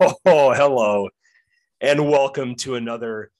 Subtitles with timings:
[0.00, 1.08] Oh, hello,
[1.80, 3.32] and welcome to another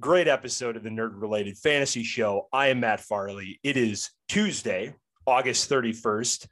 [0.00, 2.48] great episode of the Nerd Related Fantasy Show.
[2.50, 3.60] I am Matt Farley.
[3.62, 4.94] It is Tuesday,
[5.26, 6.46] August 31st.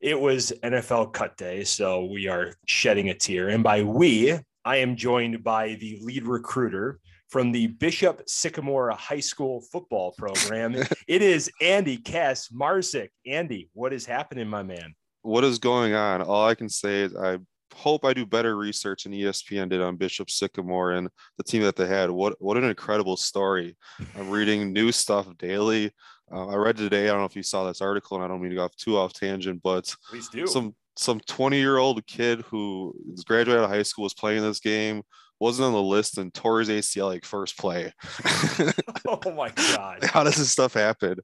[0.00, 3.50] It was NFL cut day, so we are shedding a tear.
[3.50, 9.20] And by we, I am joined by the lead recruiter from the Bishop Sycamore High
[9.20, 10.74] School football program.
[11.06, 13.10] it is Andy Cass Marsick.
[13.26, 14.94] Andy, what is happening, my man?
[15.20, 16.22] What is going on?
[16.22, 17.40] All I can say is I
[17.74, 21.76] hope I do better research than ESPN did on Bishop Sycamore and the team that
[21.76, 22.10] they had.
[22.10, 23.76] What what an incredible story!
[24.16, 25.92] I'm reading new stuff daily.
[26.32, 27.04] Uh, I read today.
[27.04, 28.76] I don't know if you saw this article, and I don't mean to go off
[28.76, 30.46] too off tangent, but Please do.
[30.46, 32.94] some some 20 year old kid who
[33.26, 35.02] graduated high school was playing this game
[35.40, 37.92] wasn't on the list and tore his ACL like first play.
[39.08, 40.04] oh my god!
[40.04, 41.18] How does this stuff happen?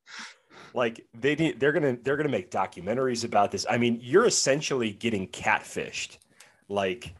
[0.75, 3.67] Like they need, they're gonna they're gonna make documentaries about this.
[3.69, 6.19] I mean, you're essentially getting catfished,
[6.69, 7.15] like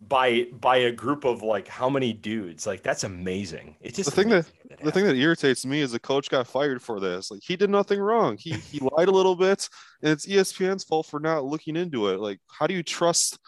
[0.00, 2.66] by by a group of like how many dudes?
[2.66, 3.76] Like that's amazing.
[3.80, 6.46] It's just the thing that amazing the thing that irritates me is the coach got
[6.46, 7.30] fired for this.
[7.30, 8.36] Like he did nothing wrong.
[8.36, 9.68] He he lied a little bit,
[10.02, 12.18] and it's ESPN's fault for not looking into it.
[12.20, 13.38] Like, how do you trust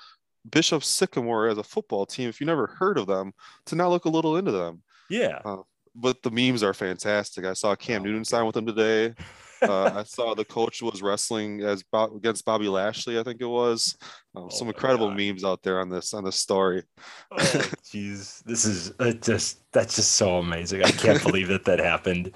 [0.50, 3.32] Bishop Sycamore as a football team if you never heard of them
[3.66, 4.82] to not look a little into them?
[5.10, 5.40] yeah.
[5.44, 5.62] Uh,
[5.96, 7.44] but the memes are fantastic.
[7.44, 9.14] I saw Cam Oh, Newton sign with them today.
[9.62, 13.46] Uh, I saw the coach was wrestling as Bob, against Bobby Lashley, I think it
[13.46, 13.96] was.
[14.36, 15.16] Um, Oh some incredible God.
[15.16, 16.82] memes out there on this on this story.
[17.30, 17.36] Oh,
[17.84, 20.82] jeez, this is it just that's just so amazing.
[20.82, 22.32] I can't believe that that happened.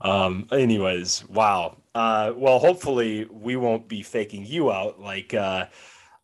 [0.00, 1.76] Um, anyways, wow.
[1.94, 5.66] Uh, well, hopefully we won't be faking you out like uh,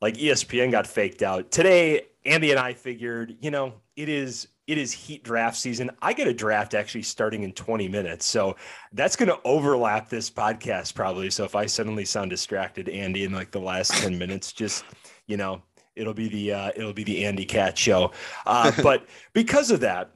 [0.01, 2.03] like ESPN got faked out today.
[2.25, 5.91] Andy and I figured, you know, it is it is heat draft season.
[6.01, 8.57] I get a draft actually starting in 20 minutes, so
[8.93, 11.31] that's going to overlap this podcast probably.
[11.31, 14.85] So if I suddenly sound distracted, Andy, in like the last 10 minutes, just
[15.27, 15.63] you know,
[15.97, 18.13] it'll be the uh, it'll be the Andy Cat show.
[18.47, 20.13] Uh, but because of that,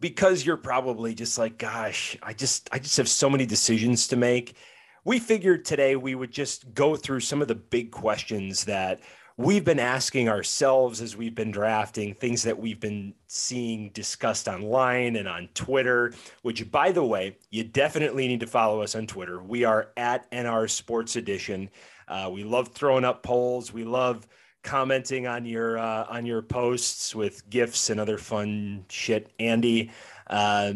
[0.00, 4.16] because you're probably just like, gosh, I just I just have so many decisions to
[4.16, 4.56] make.
[5.04, 9.00] We figured today we would just go through some of the big questions that
[9.40, 15.16] we've been asking ourselves as we've been drafting, things that we've been seeing discussed online
[15.16, 16.12] and on Twitter,
[16.42, 19.42] which by the way, you definitely need to follow us on Twitter.
[19.42, 21.70] We are at NR Sports Edition.
[22.06, 23.72] Uh, we love throwing up polls.
[23.72, 24.26] We love
[24.62, 29.32] commenting on your uh, on your posts with gifs and other fun shit.
[29.40, 29.90] Andy,
[30.26, 30.74] uh,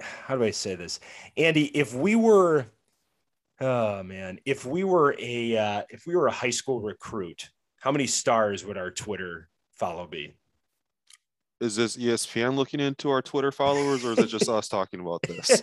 [0.00, 1.00] how do I say this?
[1.38, 2.66] Andy, if we were,
[3.62, 7.48] oh man, if we were a uh, if we were a high school recruit,
[7.82, 10.34] how many stars would our Twitter follow be?
[11.60, 15.20] Is this ESPN looking into our Twitter followers, or is it just us talking about
[15.22, 15.62] this?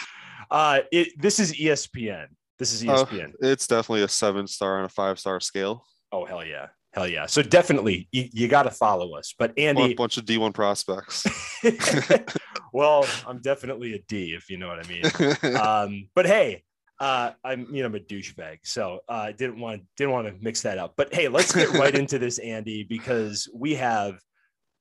[0.50, 2.26] uh, it, this is ESPN.
[2.58, 3.32] This is Uh, ESPN.
[3.40, 5.84] it's definitely a seven star and a five star scale.
[6.10, 7.26] oh hell yeah, hell yeah!
[7.26, 9.32] So definitely you, you got to follow us.
[9.38, 11.24] But Andy, A Andy, bunch of D1 prospects.
[12.72, 15.56] well, I'm definitely a D if you know what I mean.
[15.56, 16.64] Um, but hey,
[17.02, 20.34] uh, I'm you know I'm a douchebag, so I uh, didn't want didn't want to
[20.40, 20.94] mix that up.
[20.96, 24.20] But hey, let's get right into this, Andy, because we have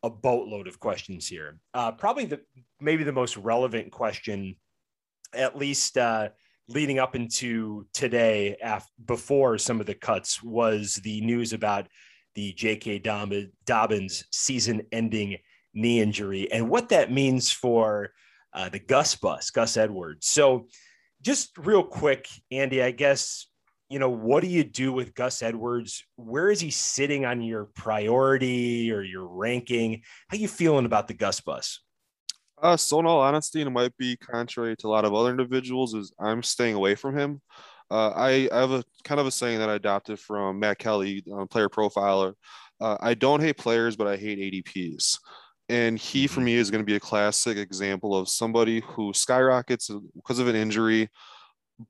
[0.03, 1.57] a boatload of questions here.
[1.73, 2.39] Uh, probably the
[2.79, 4.55] maybe the most relevant question,
[5.33, 6.29] at least uh,
[6.67, 11.87] leading up into today, af- before some of the cuts, was the news about
[12.35, 12.99] the J.K.
[12.99, 13.33] Dob-
[13.65, 15.37] Dobbins season-ending
[15.73, 18.11] knee injury and what that means for
[18.53, 20.27] uh, the Gus bus, Gus Edwards.
[20.27, 20.67] So,
[21.21, 23.47] just real quick, Andy, I guess
[23.89, 26.05] you know what do you do with Gus Edwards?
[26.15, 30.03] Where is he sitting on your priority or your ranking?
[30.29, 31.81] How you feeling about the Gus bus?
[32.61, 35.31] Uh, so in all honesty, and it might be contrary to a lot of other
[35.31, 37.41] individuals, is I'm staying away from him.
[37.89, 41.23] Uh, I, I have a kind of a saying that I adopted from Matt Kelly,
[41.33, 42.33] um, player profiler.
[42.79, 45.17] Uh, I don't hate players, but I hate ADPs.
[45.71, 46.45] And he, for Mhm.
[46.45, 50.55] me, is going to be a classic example of somebody who skyrockets because of an
[50.55, 51.09] injury,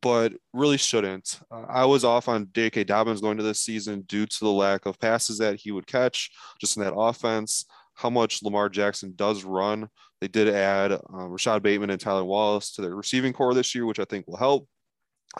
[0.02, 1.40] but really shouldn't.
[1.50, 2.84] Uh, I was off on J.K.
[2.84, 6.29] Dobbins going to this season due to the lack of passes that he would catch
[6.59, 7.66] just in that offense,
[7.96, 9.90] how much Lamar Jackson does run.
[10.22, 13.88] They did add um, Rashod Bateman and Tylan Wallace to their receiving corps this year,
[13.88, 14.67] which I think will help.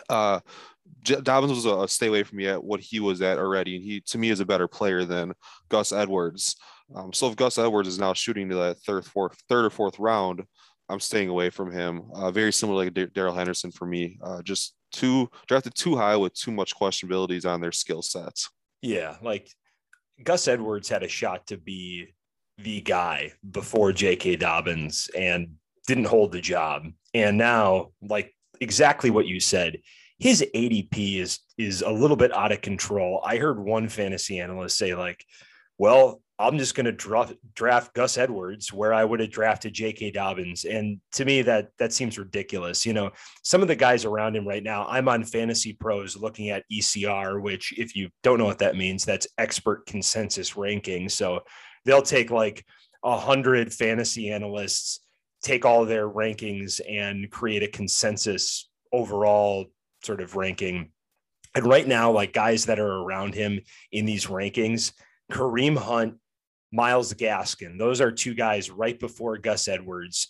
[0.08, 0.40] Uh,
[1.04, 3.76] J- Dobbins was a, a stay away from me at what he was at already,
[3.76, 5.32] and he to me is a better player than
[5.68, 6.56] Gus Edwards.
[6.94, 9.98] Um, so if Gus Edwards is now shooting to that third, fourth, third or fourth
[9.98, 10.42] round,
[10.88, 12.02] I'm staying away from him.
[12.14, 14.18] Uh, very similar to Darrell Henderson for me.
[14.22, 18.50] Uh, just too drafted too high with too much questionabilities on their skill sets.
[18.82, 19.48] Yeah, like
[20.22, 22.08] Gus Edwards had a shot to be
[22.58, 24.36] the guy before J.K.
[24.36, 25.54] Dobbins and
[25.86, 26.86] didn't hold the job.
[27.14, 29.78] And now, like exactly what you said,
[30.18, 33.20] his ADP is is a little bit out of control.
[33.24, 35.24] I heard one fantasy analyst say, like,
[35.78, 40.10] well, I'm just going to draft, draft Gus Edwards where I would have drafted J.K.
[40.10, 40.64] Dobbins.
[40.64, 42.84] And to me, that that seems ridiculous.
[42.84, 43.10] You know,
[43.42, 47.40] some of the guys around him right now, I'm on Fantasy Pros looking at ECR,
[47.40, 51.08] which, if you don't know what that means, that's expert consensus ranking.
[51.08, 51.40] So
[51.84, 52.64] they'll take like
[53.04, 55.00] a hundred fantasy analysts,
[55.42, 59.66] take all their rankings, and create a consensus overall
[60.04, 60.90] sort of ranking.
[61.54, 63.60] And right now, like guys that are around him
[63.90, 64.92] in these rankings,
[65.30, 66.14] Kareem Hunt
[66.72, 67.78] Myles Gaskin.
[67.78, 70.28] Those are two guys right before Gus Edwards.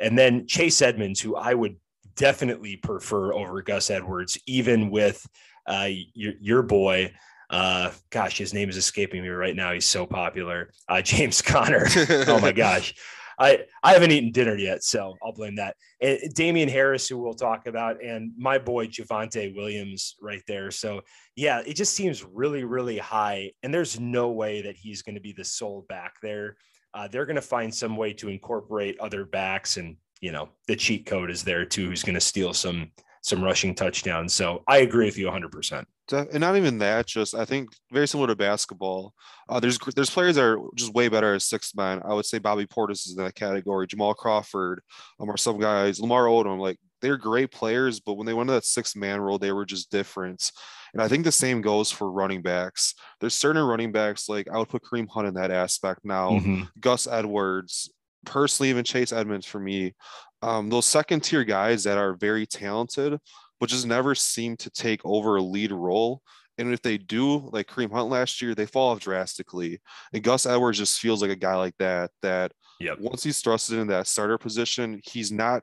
[0.00, 1.76] And then Chase Edmonds, who I would
[2.16, 5.24] definitely prefer over Gus Edwards, even with
[5.66, 7.12] uh, your, your boy.
[7.50, 9.72] Uh, gosh, his name is escaping me right now.
[9.72, 10.72] He's so popular.
[10.88, 11.86] Uh, James Conner.
[12.26, 12.94] oh my gosh.
[13.42, 15.74] I, I haven't eaten dinner yet, so I'll blame that.
[16.00, 20.70] And Damien Harris, who we'll talk about, and my boy Javonte Williams right there.
[20.70, 21.00] So
[21.34, 23.50] yeah, it just seems really, really high.
[23.64, 26.56] And there's no way that he's going to be the sole back there.
[26.94, 30.76] Uh, they're going to find some way to incorporate other backs, and you know the
[30.76, 31.88] cheat code is there too.
[31.88, 32.92] Who's going to steal some
[33.22, 34.34] some rushing touchdowns?
[34.34, 35.50] So I agree with you 100.
[35.50, 37.06] percent and not even that.
[37.06, 39.14] Just I think very similar to basketball.
[39.48, 42.02] Uh, there's there's players that are just way better as six man.
[42.04, 43.86] I would say Bobby Portis is in that category.
[43.86, 44.82] Jamal Crawford,
[45.20, 46.58] um, or some guys, Lamar Odom.
[46.58, 49.66] Like they're great players, but when they went to that six man role, they were
[49.66, 50.50] just different.
[50.92, 52.94] And I think the same goes for running backs.
[53.20, 56.32] There's certain running backs like I would put Kareem Hunt in that aspect now.
[56.32, 56.62] Mm-hmm.
[56.80, 57.90] Gus Edwards,
[58.24, 59.94] personally, even Chase Edmonds for me.
[60.42, 63.18] Um, those second tier guys that are very talented,
[63.62, 66.20] but just never seem to take over a lead role.
[66.58, 69.80] And if they do, like Kareem Hunt last year, they fall off drastically.
[70.12, 72.50] And Gus Edwards just feels like a guy like that, that
[72.80, 72.98] yep.
[72.98, 75.62] once he's thrusted in that starter position, he's not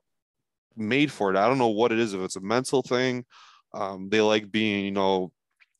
[0.77, 1.35] made for it.
[1.35, 3.25] I don't know what it is, if it's a mental thing.
[3.73, 5.33] Um, they like being, you know,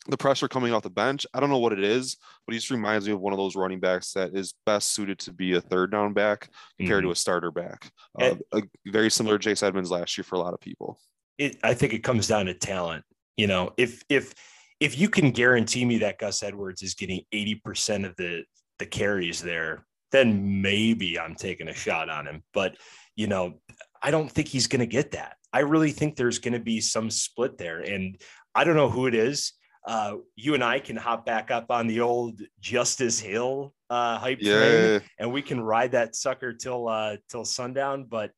[0.10, 1.26] the pressure coming off the bench.
[1.34, 3.56] I don't know what it is, but he just reminds me of one of those
[3.56, 7.12] running backs that is best suited to be a third down back compared mm-hmm.
[7.12, 7.90] to a starter back.
[8.20, 11.00] Uh, a, very similar to Chase Edmonds last year for a lot of people
[11.40, 13.04] it, I think it comes down to talent.
[13.38, 14.34] You know, if if
[14.80, 18.44] if you can guarantee me that Gus Edwards is getting 80% of the
[18.78, 22.44] the carries there, then maybe I'm taking a shot on him.
[22.54, 22.76] But
[23.16, 23.56] you know,
[24.04, 25.38] I don't think he's going to get that.
[25.52, 28.22] I really think there's going to be some split there, and
[28.54, 29.54] I don't know who it is.
[29.88, 34.40] Uh, you and I can hop back up on the old Justice Hill uh, hype
[34.42, 34.58] yeah.
[34.58, 38.04] train, and we can ride that sucker till uh, till sundown.
[38.04, 38.32] But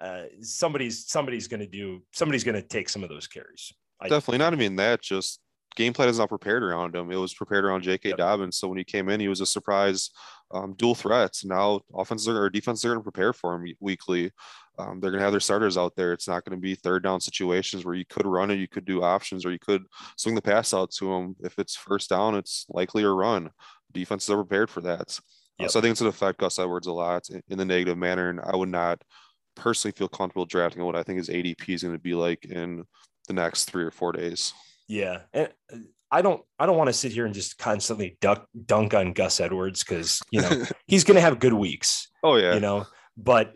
[0.00, 3.72] uh, somebody's somebody's going to do somebody's going to take some of those carries.
[4.00, 5.00] I, Definitely not I mean that.
[5.00, 5.40] Just
[5.74, 7.10] game plan is not prepared around him.
[7.10, 8.10] It was prepared around J.K.
[8.10, 8.18] Yep.
[8.18, 8.58] Dobbins.
[8.58, 10.10] So when he came in, he was a surprise
[10.52, 11.34] um, dual threat.
[11.44, 14.32] Now offenses or defenses are going to prepare for him weekly.
[14.78, 16.12] Um, they're going to have their starters out there.
[16.12, 18.84] It's not going to be third down situations where you could run it, you could
[18.84, 19.84] do options, or you could
[20.18, 21.36] swing the pass out to him.
[21.40, 23.50] If it's first down, it's likely a run.
[23.92, 25.18] Defenses are prepared for that.
[25.58, 25.66] Yep.
[25.66, 27.64] Uh, so I think it's going to affect Gus Edwards a lot in, in the
[27.64, 28.28] negative manner.
[28.28, 29.02] And I would not–
[29.56, 32.84] personally feel comfortable drafting what I think his ADP is going to be like in
[33.26, 34.52] the next three or four days.
[34.88, 35.22] Yeah.
[35.32, 35.78] And uh,
[36.10, 39.40] I don't I don't want to sit here and just constantly duck dunk on Gus
[39.40, 42.08] Edwards because you know he's gonna have good weeks.
[42.22, 42.54] Oh yeah.
[42.54, 42.86] You know,
[43.16, 43.54] but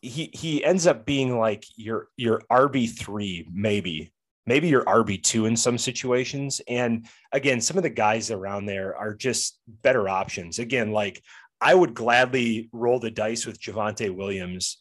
[0.00, 4.12] he he ends up being like your your RB3, maybe,
[4.46, 6.60] maybe your RB2 in some situations.
[6.68, 10.58] And again, some of the guys around there are just better options.
[10.58, 11.22] Again, like
[11.60, 14.78] I would gladly roll the dice with Javonte Williams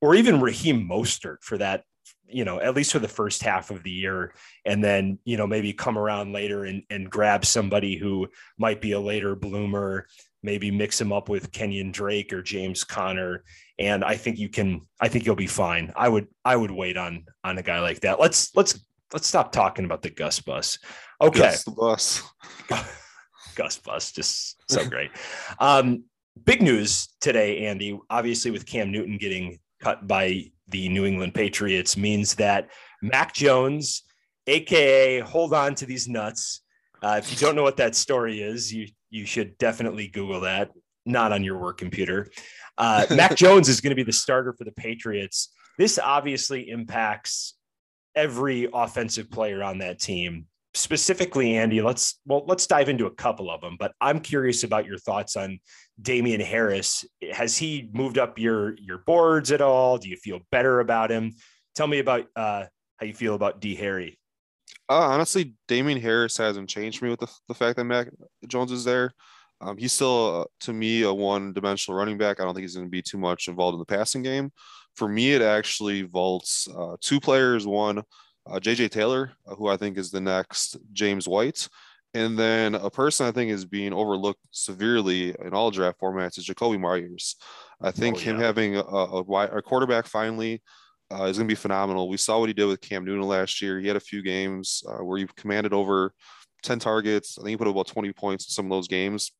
[0.00, 1.84] or even Raheem Mostert for that,
[2.26, 4.32] you know, at least for the first half of the year.
[4.64, 8.28] And then, you know, maybe come around later and, and grab somebody who
[8.58, 10.06] might be a later bloomer,
[10.42, 13.44] maybe mix him up with Kenyan Drake or James Conner,
[13.78, 15.92] And I think you can, I think you'll be fine.
[15.96, 18.20] I would, I would wait on, on a guy like that.
[18.20, 18.78] Let's, let's,
[19.12, 20.78] let's stop talking about the Gus bus.
[21.20, 21.40] Okay.
[21.40, 22.22] Gus the bus.
[23.56, 25.10] Gus bus, just so great.
[25.58, 26.04] Um,
[26.44, 31.96] big news today, Andy, obviously with Cam Newton getting cut by the New England Patriots
[31.96, 32.70] means that
[33.02, 34.02] Mac Jones,
[34.46, 36.60] aka hold on to these nuts.
[37.02, 40.70] Uh, if you don't know what that story is, you you should definitely Google that.
[41.06, 42.28] Not on your work computer.
[42.76, 45.50] Uh, Mac Jones is going to be the starter for the Patriots.
[45.78, 47.54] This obviously impacts
[48.14, 53.50] every offensive player on that team specifically, Andy, let's well, let's dive into a couple
[53.50, 53.76] of them.
[53.78, 55.58] But I'm curious about your thoughts on
[56.00, 57.04] Damien Harris.
[57.32, 59.98] Has he moved up your your boards at all?
[59.98, 61.34] Do you feel better about him?
[61.74, 62.64] Tell me about uh,
[62.96, 63.74] how you feel about D.
[63.74, 64.18] Harry.
[64.88, 68.08] Uh, honestly, Damien Harris hasn't changed me with the, the fact that Mac
[68.46, 69.12] Jones is there.
[69.60, 72.40] Um, he's still, uh, to me, a one-dimensional running back.
[72.40, 74.50] I don't think he's going to be too much involved in the passing game.
[74.94, 77.66] For me, it actually vaults uh, two players.
[77.66, 78.02] One,
[78.48, 81.68] uh, JJ Taylor, uh, who I think is the next James White,
[82.14, 86.46] And then a person I think is being overlooked severely in all draft formats is
[86.46, 87.36] Jakobi Meyers.
[87.80, 88.24] I think oh, yeah.
[88.24, 90.62] him having a, a, a, quarterback finally
[91.12, 92.08] uh, is going to be phenomenal.
[92.08, 93.78] We saw what he did with Cam Newton last year.
[93.78, 96.12] He had a few games uh, where he commanded over
[96.62, 97.38] 10 targets.
[97.38, 99.30] I think he put up about 20 points in some of those games.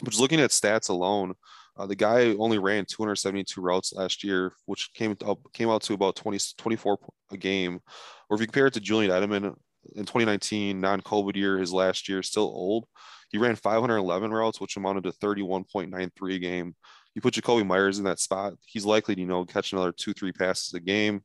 [0.00, 1.34] But just looking at stats alone,
[1.76, 5.94] uh, the guy only ran 272 routes last year, which came up came out to
[5.94, 6.98] about 20 24
[7.32, 7.80] a game.
[8.28, 9.54] Or if you compare it to Julian Edelman
[9.94, 12.86] in 2019, non-COVID year, his last year, still old.
[13.30, 16.76] He ran 511 routes, which amounted to 31.93 a game.
[17.14, 20.12] You put Jakobi Meyers in that spot, he's likely to you know catch another two,
[20.12, 21.22] three passes a game,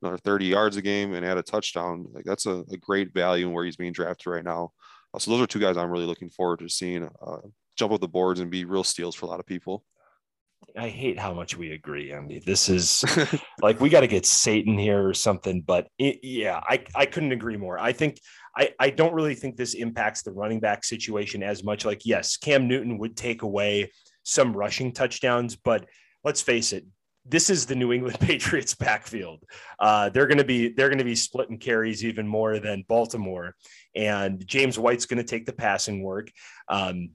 [0.00, 2.06] another 30 yards a game, and add a touchdown.
[2.12, 4.70] Like that's a, a great value in where he's being drafted right now.
[5.12, 7.38] Uh, so those are two guys I'm really looking forward to seeing uh,
[7.76, 9.84] jump up the boards and be real steals for a lot of people.
[10.76, 12.40] I hate how much we agree, Andy.
[12.44, 13.04] This is
[13.62, 15.60] like we got to get Satan here or something.
[15.60, 17.78] But it, yeah, I, I couldn't agree more.
[17.78, 18.18] I think
[18.56, 21.84] I, I don't really think this impacts the running back situation as much.
[21.84, 23.90] Like, yes, Cam Newton would take away
[24.24, 25.86] some rushing touchdowns, but
[26.24, 26.84] let's face it,
[27.24, 29.44] this is the New England Patriots backfield.
[29.78, 33.54] Uh, they're going to be they're going to be splitting carries even more than Baltimore,
[33.94, 36.30] and James White's going to take the passing work.
[36.68, 37.10] Um,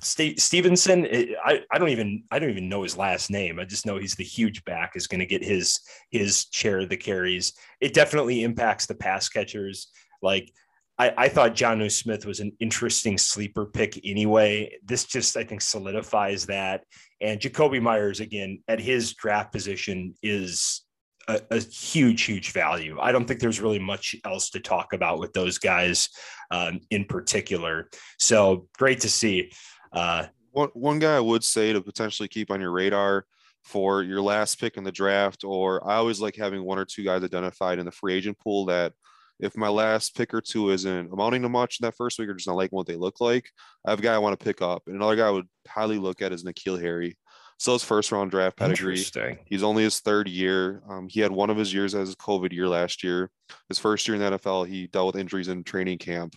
[0.00, 1.06] St- Stevenson,
[1.44, 3.58] I, I don't even I don't even know his last name.
[3.58, 6.88] I just know he's the huge back is going to get his his chair of
[6.88, 7.52] the carries.
[7.80, 9.88] It definitely impacts the pass catchers.
[10.22, 10.50] Like
[10.98, 14.76] I, I thought Jonnu Smith was an interesting sleeper pick anyway.
[14.84, 16.84] This just I think solidifies that.
[17.20, 20.82] And Jakobi Meyers again at his draft position is
[21.28, 22.98] a, a, huge, huge value.
[23.00, 26.10] I don't think there's really much else to talk about with those guys
[26.50, 27.88] um, in particular.
[28.18, 29.50] So great to see.
[29.94, 33.24] Uh, one, one guy I would say to potentially keep on your radar
[33.62, 37.02] for your last pick in the draft, or I always like having one or two
[37.02, 38.92] guys identified in the free agent pool that
[39.40, 42.34] if my last pick or two isn't amounting to much in that first week or
[42.34, 43.48] just not liking what they look like,
[43.84, 44.82] I have a guy I want to pick up.
[44.86, 47.16] And another guy I would highly look at is N'Keal Harry.
[47.58, 48.96] So his first round draft pedigree.
[49.46, 50.82] He's only his third year.
[50.88, 53.30] Um, he had one of his years as a COVID year last year.
[53.68, 56.34] His first year in the NFL, he dealt with injuries in training camp.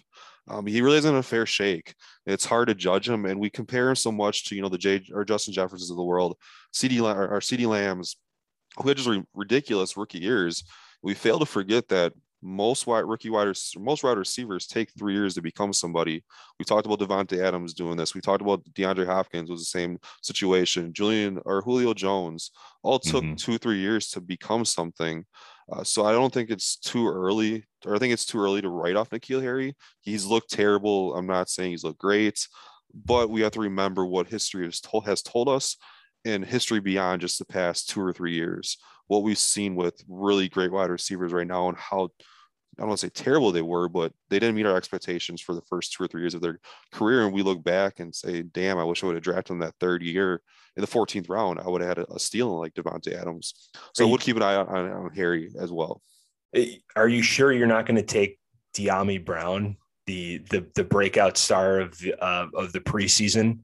[0.49, 1.93] Um, he really isn't a fair shake.
[2.25, 4.77] It's hard to judge him, and we compare him so much to you know the
[4.77, 6.37] J or Justin Jeffersons of the world,
[6.73, 8.17] CeeDee or, or CeeDee Lambs,
[8.77, 10.63] who had just ridiculous rookie years.
[11.01, 15.33] We fail to forget that most wide rookie wide most wide receivers take three years
[15.35, 16.23] to become somebody.
[16.59, 18.13] We talked about Davante Adams doing this.
[18.13, 20.93] We talked about DeAndre Hopkins was the same situation.
[20.93, 22.51] Julian or Julio Jones
[22.83, 23.35] all took mm-hmm.
[23.35, 25.25] two three years to become something.
[25.71, 28.69] Uh, so I don't think it's too early, or I think it's too early to
[28.69, 29.75] write off N'Keal Harry.
[30.01, 31.15] He's looked terrible.
[31.15, 32.47] I'm not saying he's looked great,
[32.93, 35.75] but we have to remember what history has told has told us,
[36.23, 38.77] and history beyond just the past two or three years.
[39.07, 42.09] What we've seen with really great wide receivers right now, and how
[42.77, 45.55] I don't want to say terrible they were, but they didn't meet our expectations for
[45.55, 46.59] the first two or three years of their
[46.91, 47.25] career.
[47.25, 49.73] And we look back and say, damn, I wish I would have drafted them that
[49.79, 50.41] third year
[50.75, 51.59] in the 14th round.
[51.59, 53.71] I would have had a, a steal like Davante Adams.
[53.95, 56.03] So we'll keep an eye on, on, on, Harry as well.
[56.95, 58.39] Are you sure you're not going to take
[58.75, 63.59] Dyami Brown, the the the breakout star of the, uh, of the preseason?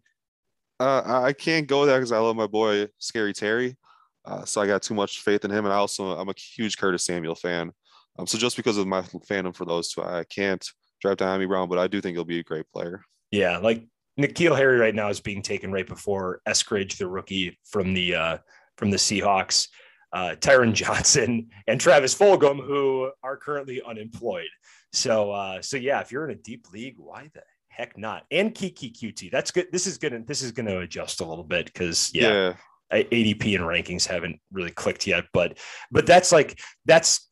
[0.79, 3.77] Uh, I can't go there because I love my boy Scary Terry.
[4.25, 6.77] Uh, so I got too much faith in him, and I also I'm a huge
[6.77, 7.72] Curtis Samuel fan.
[8.18, 10.65] Um, so just because of my fandom for those two, I can't
[11.01, 13.03] draft Dyami Brown, but I do think he'll be a great player.
[13.32, 13.86] Yeah, like
[14.20, 18.38] N'Keal Harry right now is being taken right before Eskridge, the rookie from the uh,
[18.77, 19.68] from the Seahawks,
[20.13, 24.50] uh, Tyron Johnson, and Travis Fulgham, who are currently unemployed.
[24.94, 28.24] So uh, so yeah, if you're in a deep league, why the heck not?
[28.32, 29.32] And Keke Coutee.
[29.32, 29.68] that's good.
[29.72, 32.32] This is gonna this is gonna adjust a little bit because yeah.
[32.32, 32.53] yeah.
[32.93, 35.57] ADP and rankings haven't really clicked yet, but
[35.91, 37.27] but that's like that's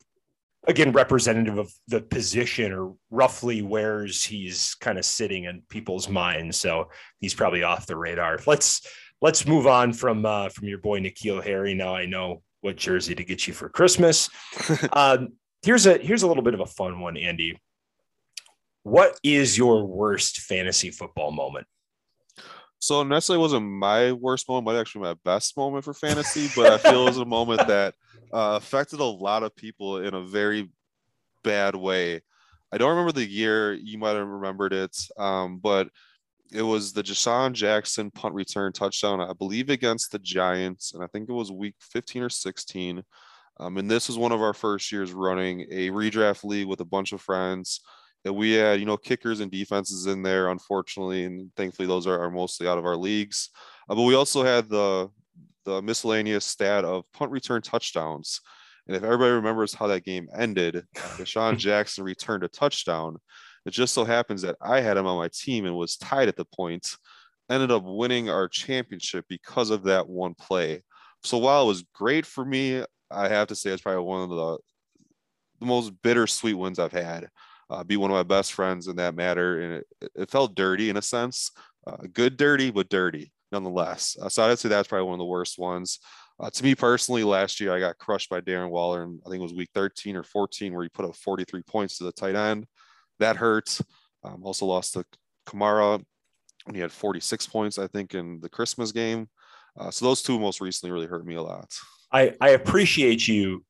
[0.66, 6.56] again representative of the position or roughly where's he's kind of sitting in people's minds.
[6.56, 8.38] So he's probably off the radar.
[8.46, 8.86] Let's
[9.20, 11.74] let's move on from uh, from your boy N'Keal Harry.
[11.74, 14.28] Now I know what jersey to get you for Christmas.
[14.92, 17.58] um, here's a here's a little bit of a fun one, Andy.
[18.84, 21.66] What is your worst fantasy football moment?
[22.82, 26.48] So necessarily wasn't my worst moment, but actually my best moment for fantasy.
[26.56, 27.94] But I feel it was a moment that
[28.32, 30.68] uh, affected a lot of people in a very
[31.44, 32.22] bad way.
[32.72, 33.72] I don't remember the year.
[33.72, 35.90] You might have remembered it, um, but
[36.52, 41.06] it was the DeSean Jackson punt return touchdown, I believe, against the Giants, and I
[41.06, 43.04] think it was week 15 or 16.
[43.60, 46.84] Um, and this was one of our first years running a redraft league with a
[46.84, 47.80] bunch of friends
[48.24, 52.20] that we had, you know, kickers and defenses in there, unfortunately, and thankfully those are,
[52.20, 53.50] are mostly out of our leagues.
[53.88, 55.08] Uh, but we also had the
[55.64, 58.40] the miscellaneous stat of punt return touchdowns.
[58.86, 63.16] And if everybody remembers how that game ended, DeSean Jackson returned a touchdown.
[63.64, 66.36] It just so happens that I had him on my team and was tied at
[66.36, 66.96] the point,
[67.48, 70.82] ended up winning our championship because of that one play.
[71.22, 74.30] So while it was great for me, I have to say it's probably one of
[74.30, 74.58] the,
[75.60, 77.28] the most bittersweet ones I've had.
[77.72, 80.90] Uh, be one of my best friends in that matter, and it, it felt dirty
[80.90, 81.50] in a sense,
[81.86, 84.14] uh, good dirty, but dirty nonetheless.
[84.20, 85.98] Uh, so I'd say that's probably one of the worst ones.
[86.38, 89.40] Uh, to me personally, last year I got crushed by Darren Waller, and I think
[89.40, 92.34] it was week 13 or 14 where he put up 43 points to the tight
[92.34, 92.66] end.
[93.20, 93.82] That hurts.
[94.22, 95.04] Um, also lost to
[95.46, 96.02] Kamara
[96.64, 99.28] when he had 46 points, I think, in the Christmas game.
[99.78, 101.72] Uh, so those two most recently really hurt me a lot.
[102.10, 103.64] I, I appreciate you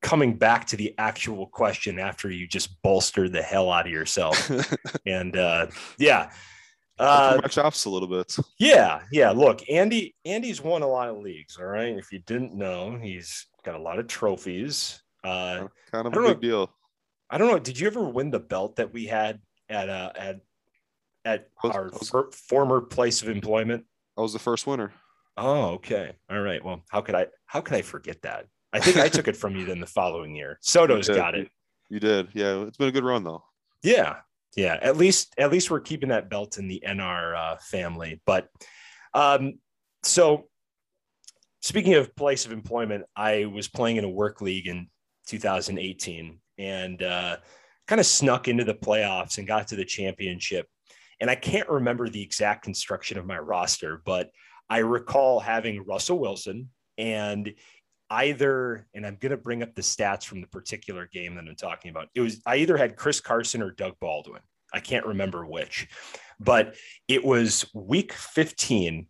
[0.00, 4.50] coming back to the actual question after you just bolstered the hell out of yourself.
[5.06, 5.66] and uh,
[5.98, 6.30] yeah,
[6.98, 8.36] uh, my chops a little bit.
[8.58, 9.30] Yeah, yeah.
[9.30, 11.56] Look, Andy, Andy's won a lot of leagues.
[11.56, 15.00] All right, if you didn't know, he's got a lot of trophies.
[15.22, 16.72] Uh, kind of a big know, deal.
[17.30, 17.58] I don't know.
[17.58, 20.40] Did you ever win the belt that we had at uh, at
[21.24, 23.84] at was, our was, for, former place of employment?
[24.16, 24.92] I was the first winner.
[25.36, 26.12] Oh, okay.
[26.30, 26.64] All right.
[26.64, 28.46] Well, how could I how could I forget that?
[28.72, 30.58] I think I took it from you then the following year.
[30.60, 31.48] Soto's got it.
[31.88, 32.28] You did.
[32.34, 33.44] Yeah, it's been a good run though.
[33.82, 34.16] Yeah,
[34.58, 38.48] yeah at least at least we're keeping that belt in the nr uh, family but
[39.14, 39.54] um
[40.02, 40.48] so
[41.60, 44.88] speaking of place of employment i was playing in a work league in
[45.26, 47.36] 2018 and uh,
[47.86, 50.66] kind of snuck into the playoffs and got to the championship
[51.20, 54.30] and i can't remember the exact construction of my roster but
[54.68, 57.54] i recall having russell wilson and
[58.10, 61.56] either, and I'm going to bring up the stats from the particular game that I'm
[61.56, 62.08] talking about.
[62.14, 64.40] It was, I either had Chris Carson or Doug Baldwin.
[64.72, 65.88] I can't remember which,
[66.38, 66.74] but
[67.06, 69.06] it was week 15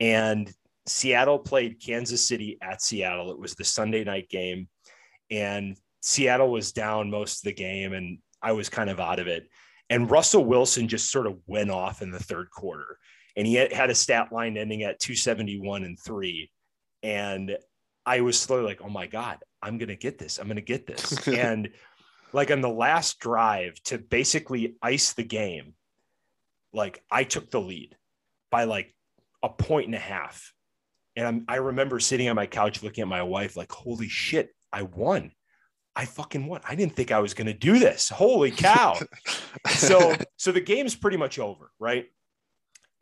[0.00, 0.52] and
[0.86, 3.30] Seattle played Kansas City at Seattle.
[3.30, 4.68] It was the Sunday night game
[5.30, 9.28] and Seattle was down most of the game and I was kind of out of
[9.28, 9.48] it.
[9.90, 12.98] And Russell Wilson just sort of went off in the third quarter
[13.36, 16.50] and he had a stat line ending at 271 and three.
[17.04, 17.56] And
[18.08, 20.38] I was slowly like, oh my God, I'm going to get this.
[20.38, 21.28] I'm going to get this.
[21.28, 21.68] and
[22.32, 25.74] like on the last drive to basically ice the game,
[26.72, 27.94] like I took the lead
[28.50, 28.94] by like
[29.42, 30.54] a point and a half.
[31.16, 34.54] And I'm, I remember sitting on my couch looking at my wife, like, holy shit,
[34.72, 35.32] I won.
[35.94, 36.62] I fucking won.
[36.66, 38.08] I didn't think I was going to do this.
[38.08, 38.98] Holy cow.
[39.68, 42.06] so, so the game's pretty much over, right?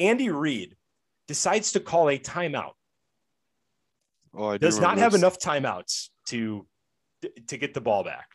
[0.01, 0.75] Andy Reid
[1.29, 2.73] decides to call a timeout
[4.37, 6.66] Oh, I do does not have enough timeouts to
[7.49, 8.29] to get the ball back.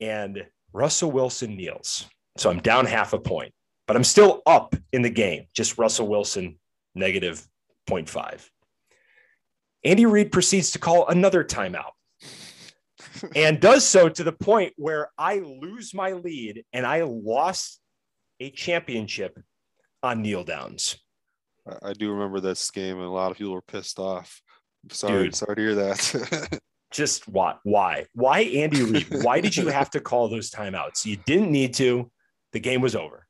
[0.00, 2.06] And Russell Wilson kneels.
[2.36, 3.52] So I'm down half a point,
[3.86, 5.46] but I'm still up in the game.
[5.54, 6.58] Just Russell Wilson
[6.94, 7.46] negative
[7.88, 8.48] 0.5.
[9.84, 11.92] Andy Reid proceeds to call another timeout
[13.36, 17.80] and does so to the point where I lose my lead and I lost
[18.40, 19.38] a championship
[20.02, 20.98] on kneel downs.
[21.82, 24.40] I do remember this game, and a lot of people were pissed off.
[24.90, 26.60] Sorry, Dude, sorry to hear that.
[26.92, 27.56] just why?
[27.64, 28.06] Why?
[28.14, 29.06] Why Andy Reid?
[29.22, 31.04] Why did you have to call those timeouts?
[31.04, 32.10] You didn't need to.
[32.52, 33.26] The game was over.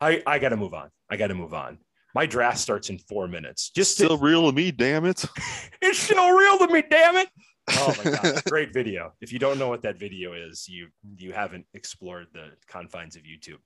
[0.00, 0.90] I I got to move on.
[1.10, 1.78] I got to move on.
[2.14, 3.70] My draft starts in four minutes.
[3.70, 5.24] Just still to, real to me, damn it.
[5.82, 7.28] it's still real to me, damn it.
[7.70, 9.12] Oh my god, great video.
[9.20, 13.22] If you don't know what that video is, you you haven't explored the confines of
[13.22, 13.58] YouTube.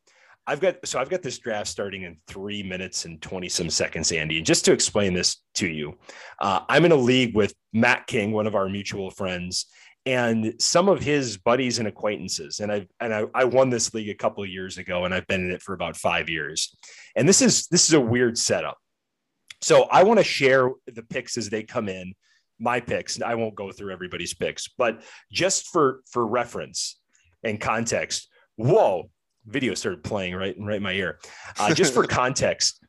[0.46, 4.12] I've got so I've got this draft starting in three minutes and 20 some seconds,
[4.12, 4.38] Andy.
[4.38, 5.98] And just to explain this to you,
[6.40, 9.66] uh, I'm in a league with Matt King, one of our mutual friends,
[10.04, 12.60] and some of his buddies and acquaintances.
[12.60, 15.26] And I and I, I won this league a couple of years ago, and I've
[15.26, 16.76] been in it for about five years.
[17.16, 18.78] And this is this is a weird setup.
[19.60, 22.14] So I want to share the picks as they come in,
[22.60, 23.16] my picks.
[23.16, 27.00] And I won't go through everybody's picks, but just for for reference
[27.42, 29.10] and context, whoa,
[29.46, 31.18] video started playing right right in my ear.
[31.58, 32.84] Uh, just for context,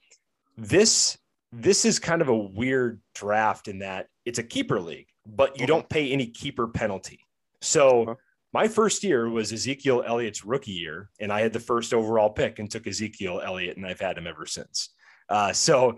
[0.58, 1.18] this
[1.54, 5.66] this is kind of a weird draft in that it's a keeper league, but you
[5.66, 7.20] don't pay any keeper penalty.
[7.62, 8.18] So
[8.54, 12.60] my first year was Ezekiel Elliott's rookie year, and I had the first overall pick
[12.60, 14.90] and took Ezekiel Elliott, and I've had him ever since.
[15.30, 15.98] Uh, so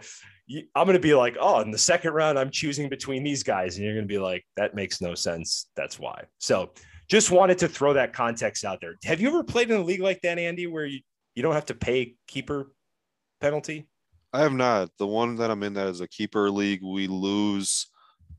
[0.76, 3.76] I'm going to be like, oh, in the second round, I'm choosing between these guys,
[3.76, 5.70] and you're going to be like, that makes no sense.
[5.76, 6.24] That's why.
[6.40, 6.72] So
[7.10, 8.96] just wanted to throw that context out there.
[9.04, 11.00] Have you ever played in a league like that, Andy, where you,
[11.36, 12.72] you don't have to pay keeper
[13.42, 13.88] penalty?
[14.32, 14.92] I have not.
[15.00, 16.82] The one that I'm in that is a keeper league.
[16.84, 17.88] We lose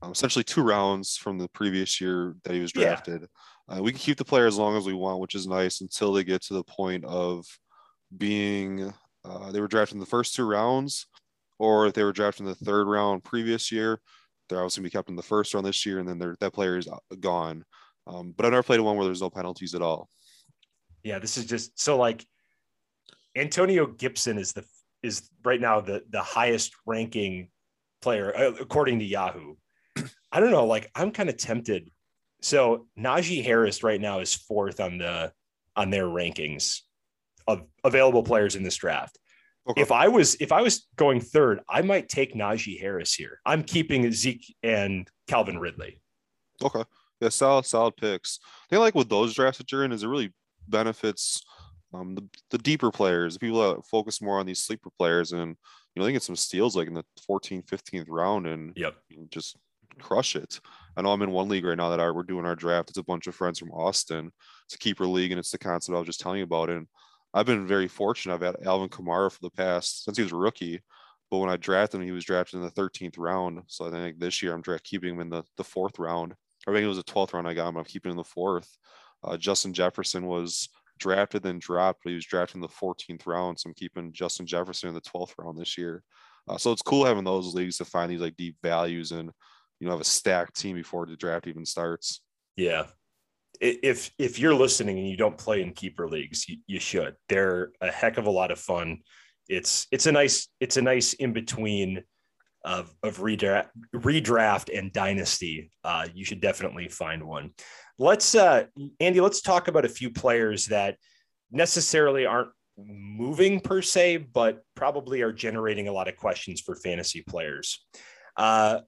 [0.01, 3.27] um, essentially two rounds from the previous year that he was drafted.
[3.69, 3.77] Yeah.
[3.77, 6.13] Uh, we can keep the player as long as we want, which is nice until
[6.13, 7.45] they get to the point of
[8.17, 11.07] being uh, they were drafted in the first two rounds,
[11.59, 14.01] or if they were drafted in the third round previous year,
[14.49, 16.53] they're obviously going to be kept in the first round this year, and then that
[16.53, 17.63] player is uh, gone.
[18.07, 20.09] Um, but I've never played one where there's no penalties at all.
[21.03, 22.25] Yeah, this is just so like
[23.35, 24.65] Antonio Gibson is the
[25.03, 27.49] is right now the the highest ranking
[28.01, 29.55] player uh, according to Yahoo.
[30.31, 31.91] I don't know, like I'm kind of tempted.
[32.41, 35.31] So Najee Harris right now is fourth on the
[35.75, 36.79] on their rankings
[37.47, 39.17] of available players in this draft.
[39.69, 39.81] Okay.
[39.81, 43.39] If I was if I was going third, I might take Najee Harris here.
[43.45, 46.01] I'm keeping Zeke and Calvin Ridley.
[46.63, 46.83] Okay.
[47.21, 48.39] Yeah, solid, solid picks.
[48.43, 50.33] I think like with those drafts that you're in is it really
[50.67, 51.43] benefits
[51.93, 55.55] um, the, the deeper players, the people that focus more on these sleeper players and
[55.93, 58.95] you know they get some steals like in the 14th, 15th round and yep.
[59.29, 59.57] just
[59.99, 60.59] crush it.
[60.95, 62.89] I know I'm in one league right now that I, we're doing our draft.
[62.89, 64.31] It's a bunch of friends from Austin.
[64.65, 66.69] It's a keeper league, and it's the concept I was just telling you about.
[66.69, 66.87] And
[67.33, 68.33] I've been very fortunate.
[68.33, 70.81] I've had Alvin Kamara for the past since he was a rookie.
[71.29, 73.61] But when I drafted him, he was drafted in the 13th round.
[73.67, 76.35] So I think this year I'm draft keeping him in the, the fourth round.
[76.67, 77.77] I think it was the 12th round I got him.
[77.77, 78.69] I'm keeping him in the fourth.
[79.23, 80.69] Uh, Justin Jefferson was
[80.99, 83.59] drafted then dropped, but he was drafted in the 14th round.
[83.59, 86.03] So I'm keeping Justin Jefferson in the 12th round this year.
[86.47, 89.31] Uh, so it's cool having those leagues to find these like deep values and
[89.79, 92.21] you know have a stacked team before the draft even starts.
[92.55, 92.85] Yeah,
[93.59, 97.15] if if you're listening and you don't play in keeper leagues, you, you should.
[97.29, 98.99] They're a heck of a lot of fun.
[99.49, 102.03] It's it's a nice it's a nice in between
[102.63, 105.71] of of redraft redraft and dynasty.
[105.83, 107.51] Uh, you should definitely find one.
[107.97, 108.65] Let's uh,
[108.99, 109.21] Andy.
[109.21, 110.97] Let's talk about a few players that
[111.51, 117.21] necessarily aren't moving per se, but probably are generating a lot of questions for fantasy
[117.27, 117.85] players.
[118.37, 118.79] Uh,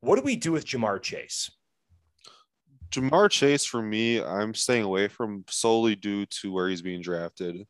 [0.00, 1.50] what do we do with Ja'Marr Chase?
[2.90, 7.66] Ja'Marr Chase, for me, I'm staying away from solely due to where he's being drafted.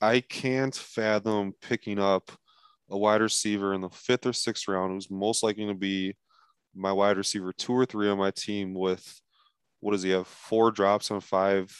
[0.00, 2.30] I can't fathom picking up
[2.90, 6.16] a wide receiver in the fifth or sixth round who's most likely to be
[6.74, 9.20] my wide receiver two or three on my team with
[9.80, 10.26] what does he have?
[10.26, 11.74] Four drops on five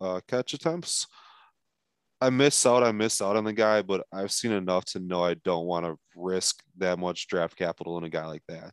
[0.00, 1.06] uh, catch attempts.
[2.20, 2.82] I miss out.
[2.82, 5.84] I miss out on the guy, but I've seen enough to know I don't want
[5.84, 8.72] to risk that much draft capital in a guy like that.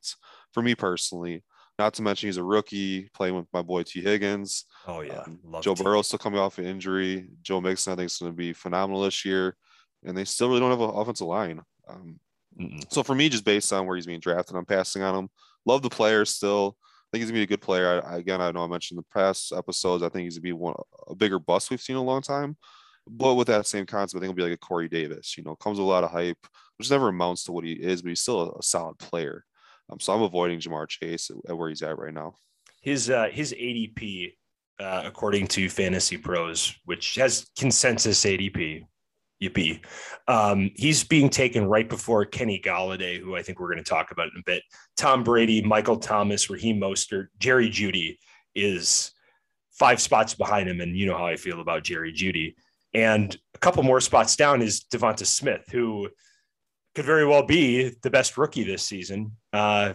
[0.54, 1.43] For me personally,
[1.77, 4.65] not to mention he's a rookie playing with my boy Tee Higgins.
[4.88, 7.27] Oh yeah, um, Joe Burrow still coming off an injury.
[7.41, 9.56] Joe Mixon I think is going to be phenomenal this year,
[10.06, 11.62] and they still really don't have an offensive line.
[11.87, 12.19] Um,
[12.89, 15.29] so for me, just based on where he's being drafted, I'm passing on him.
[15.65, 16.77] Love the player still.
[16.85, 18.01] I think he's gonna be a good player.
[18.05, 20.03] I, again, I know I mentioned in the past episodes.
[20.03, 20.75] I think he's gonna be one
[21.07, 22.57] a bigger bust we've seen in a long time.
[23.07, 25.37] But with that same concept, I think it'll be like a Corey Davis.
[25.37, 26.37] You know, comes with a lot of hype,
[26.77, 29.43] which never amounts to what he is, but he's still a, a solid player.
[29.89, 32.35] Um, so I'm avoiding Ja'Marr Chase at, where he's at right now.
[32.81, 34.33] His uh, his ADP,
[34.79, 38.85] uh, according to Fantasy Pros, which has consensus ADP,
[39.41, 39.84] yippee,
[40.27, 44.12] um, he's being taken right before Kenny Golladay, who I think we're going to talk
[44.12, 44.63] about in a bit.
[44.97, 48.17] Tom Brady, Michael Thomas, Raheem Mostert, Jerry Jeudy
[48.56, 49.12] is
[49.71, 52.56] five spots behind him, and you know how I feel about Jerry Jeudy.
[52.93, 56.10] And a couple more spots down is Devonta Smith, who
[56.93, 59.93] could very well be the best rookie this season uh,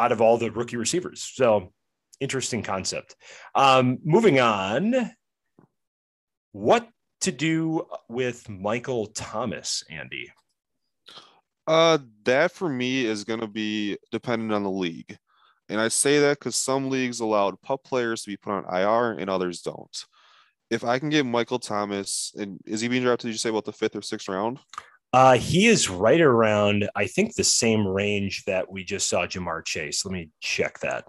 [0.00, 1.22] out of all the rookie receivers.
[1.22, 1.72] So
[2.18, 3.16] interesting concept.
[3.54, 5.10] Um, moving on,
[6.52, 6.88] what
[7.22, 10.32] to do with Michael Thomas, Andy?
[11.66, 15.16] Uh, that for me is going to be dependent on the league.
[15.68, 19.18] And I say that because some leagues allowed pup players to be put on IR
[19.18, 20.04] and others don't.
[20.70, 23.28] If I can get Michael Thomas, and is he being drafted?
[23.28, 24.58] Did you say about the fifth or sixth round?
[25.12, 29.64] Uh, he is right around, I think, the same range that we just saw Ja'Marr
[29.64, 30.04] Chase.
[30.04, 31.04] Let me check that.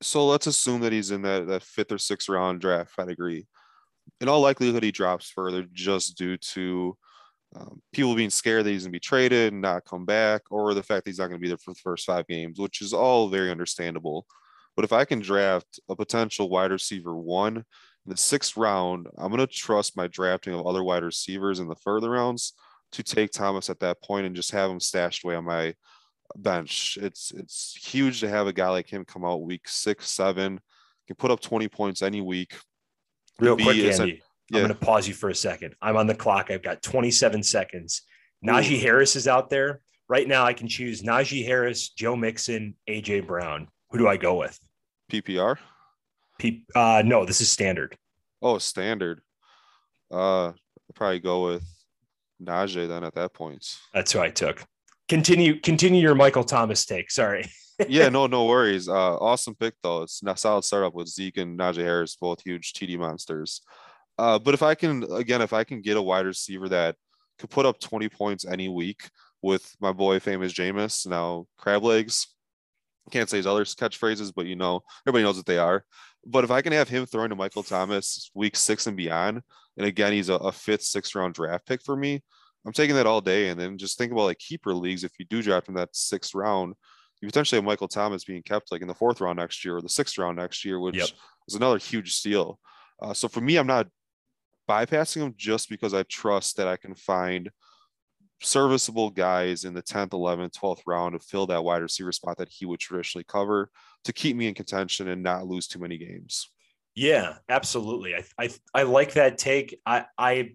[0.00, 3.48] So let's assume that he's in that, that fifth or sixth round draft category.
[4.20, 6.96] In all likelihood, he drops further just due to
[7.56, 10.74] um, people being scared that he's going to be traded and not come back, or
[10.74, 12.82] the fact that he's not going to be there for the first five games, which
[12.82, 14.26] is all very understandable.
[14.76, 17.64] But if I can draft a potential wide receiver one in
[18.06, 21.74] the sixth round, I'm going to trust my drafting of other wide receivers in the
[21.76, 22.52] further rounds
[22.92, 25.74] to take Thomas at that point and just have him stashed away on my
[26.36, 26.98] bench.
[27.00, 30.60] It's it's huge to have a guy like him come out week six, seven,
[31.06, 32.54] can put up 20 points any week.
[33.40, 34.22] Real quick, Andy.
[34.50, 34.58] yeah.
[34.58, 35.74] I'm going to pause you for a second.
[35.80, 36.50] I'm on the clock.
[36.50, 38.02] I've got 27 seconds.
[38.46, 39.80] Najee Harris is out there.
[40.08, 43.68] Right now, I can choose Najee Harris, Joe Mixon, AJ Brown.
[43.90, 44.58] Who do I go with?
[45.12, 45.56] PPR?
[46.38, 47.96] P- uh, no, this is standard.
[48.40, 49.20] Oh, standard.
[50.10, 50.54] Uh, I'll
[50.94, 51.64] probably go with
[52.42, 53.76] Najee then at that point.
[53.92, 54.64] That's who I took.
[55.08, 57.10] Continue continue your Michael Thomas take.
[57.10, 57.44] Sorry.
[57.86, 58.88] yeah, no, no worries.
[58.88, 60.02] Uh, awesome pick though.
[60.02, 63.60] It's a solid startup with Zeke and Najee Harris, both huge TD monsters.
[64.18, 66.96] Uh, but if I can again, if I can get a wide receiver that
[67.38, 69.08] could put up 20 points any week
[69.42, 72.28] with my boy famous Jameis, now crab legs.
[73.10, 75.84] Can't say his other catchphrases, but you know, everybody knows what they are.
[76.26, 79.40] But if I can have him throwing to Michael Thomas week six and beyond,
[79.78, 82.22] and again, he's a, a fifth, sixth round draft pick for me,
[82.66, 83.48] I'm taking that all day.
[83.48, 85.04] And then just think about like keeper leagues.
[85.04, 86.74] If you do draft in that sixth round,
[87.20, 89.82] you potentially have Michael Thomas being kept like in the fourth round next year or
[89.82, 91.08] the sixth round next year, which yep.
[91.48, 92.58] is another huge steal.
[93.00, 93.88] Uh, so for me, I'm not
[94.68, 97.50] bypassing him just because I trust that I can find
[98.40, 102.48] serviceable guys in the 10th, 11th, 12th round to fill that wide receiver spot that
[102.48, 103.70] he would traditionally cover
[104.04, 106.50] to keep me in contention and not lose too many games.
[106.94, 108.14] Yeah, absolutely.
[108.14, 109.80] I I, I like that take.
[109.86, 110.52] I I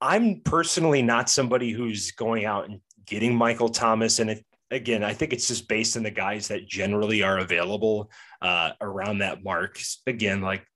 [0.00, 5.12] I'm personally not somebody who's going out and getting Michael Thomas, and it, again, I
[5.12, 9.80] think it's just based on the guys that generally are available uh, around that mark.
[10.06, 10.66] Again, like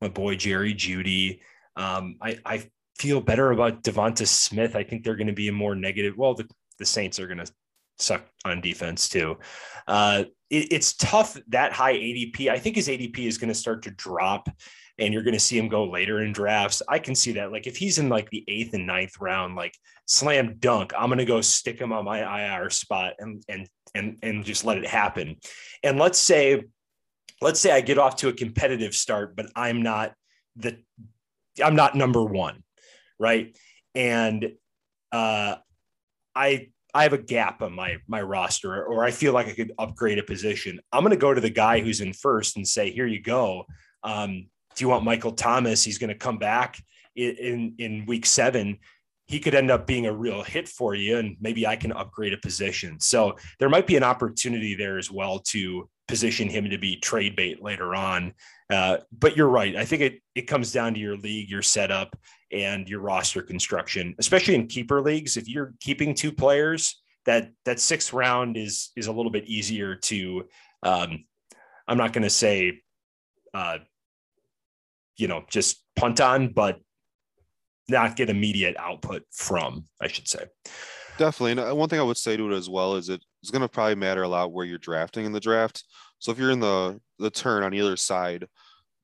[0.00, 1.40] my boy Jerry Jeudy.
[1.76, 2.64] Um, I, I
[2.98, 4.74] feel better about Devonta Smith.
[4.74, 6.14] I think they're going to be a more negative.
[6.16, 7.50] Well, the, the Saints are going to
[7.98, 9.38] suck on defense too.
[9.86, 12.48] Uh, it, it's tough that high ADP.
[12.48, 14.48] I think his ADP is going to start to drop
[15.02, 16.80] and you're going to see him go later in drafts.
[16.88, 17.50] I can see that.
[17.50, 19.74] Like if he's in like the eighth and ninth round, like
[20.06, 24.18] slam dunk, I'm going to go stick him on my IR spot and, and, and,
[24.22, 25.36] and just let it happen.
[25.82, 26.62] And let's say,
[27.40, 30.14] let's say I get off to a competitive start, but I'm not
[30.54, 30.78] the,
[31.62, 32.62] I'm not number one.
[33.18, 33.56] Right.
[33.96, 34.52] And,
[35.10, 35.56] uh,
[36.34, 39.72] I I have a gap on my my roster, or I feel like I could
[39.78, 40.80] upgrade a position.
[40.92, 43.66] I'm going to go to the guy who's in first and say, "Here you go.
[44.02, 45.84] Um, do you want Michael Thomas?
[45.84, 46.82] He's going to come back
[47.16, 48.78] in, in in week seven.
[49.26, 52.34] He could end up being a real hit for you, and maybe I can upgrade
[52.34, 53.00] a position.
[53.00, 57.36] So there might be an opportunity there as well to position him to be trade
[57.36, 58.34] bait later on.
[58.68, 59.76] Uh, but you're right.
[59.76, 62.18] I think it it comes down to your league, your setup,
[62.50, 65.36] and your roster construction, especially in keeper leagues.
[65.36, 69.96] If you're keeping two players, that that sixth round is is a little bit easier
[69.96, 70.44] to.
[70.82, 71.24] Um,
[71.88, 72.82] I'm not going to say,
[73.54, 73.78] uh,
[75.16, 76.80] you know, just punt on, but
[77.88, 79.86] not get immediate output from.
[80.00, 80.44] I should say.
[81.18, 83.62] Definitely, and uh, one thing I would say to it as well is it's going
[83.62, 85.84] to probably matter a lot where you're drafting in the draft.
[86.18, 88.46] So if you're in the the turn on either side,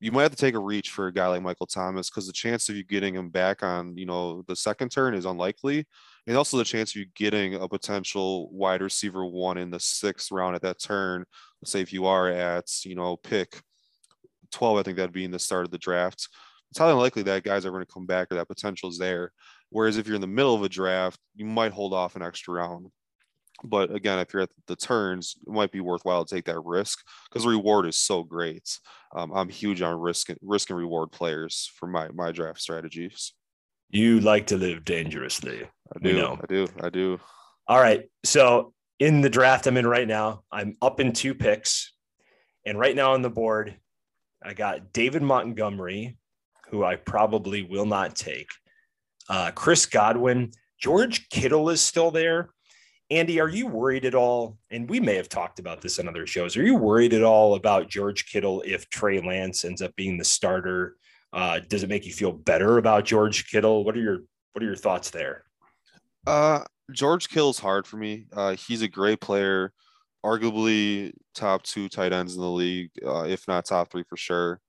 [0.01, 2.33] you might have to take a reach for a guy like Michael Thomas because the
[2.33, 5.87] chance of you getting him back on, you know, the second turn is unlikely.
[6.27, 10.31] And also the chance of you getting a potential wide receiver one in the sixth
[10.31, 11.25] round at that turn.
[11.61, 13.61] Let's say if you are at, you know, pick
[14.53, 16.29] 12, I think that'd be in the start of the draft.
[16.71, 19.33] It's highly unlikely that guys are going to come back or that potential is there.
[19.71, 22.55] Whereas if you're in the middle of a draft, you might hold off an extra
[22.55, 22.89] round.
[23.65, 27.01] But again, if you're at the turns, it might be worthwhile to take that risk
[27.29, 28.79] because the reward is so great.
[29.15, 33.33] Um, I'm huge on risk and risk and reward players for my my draft strategies.
[33.91, 35.65] You like to live dangerously.
[35.65, 36.39] I do.
[36.41, 36.67] I do.
[36.81, 37.19] I do.
[37.67, 38.05] All right.
[38.25, 41.93] So in the draft I'm in right now, I'm up in two picks.
[42.67, 43.77] And right now on the board,
[44.43, 46.17] I got David Montgomery,
[46.71, 48.49] who I probably will not take.
[49.29, 52.51] Uh, Chris Godwin, George Kittle is still there.
[53.11, 54.59] Andy, are you worried at all?
[54.71, 56.57] And we may have talked about this on other shows.
[56.57, 60.25] Are you worried at all about George Kittle if Trey Lance ends up being the
[60.25, 60.97] starter?
[61.33, 63.85] Uh, does it make you feel better about George Kittle?
[63.85, 64.19] What are your
[64.53, 65.45] What are your thoughts there?
[66.27, 68.27] Uh, George Kittle's hard for me.
[68.33, 69.73] Uh, he's a great player,
[70.25, 74.61] arguably top two tight ends in the league, uh, if not top three for sure.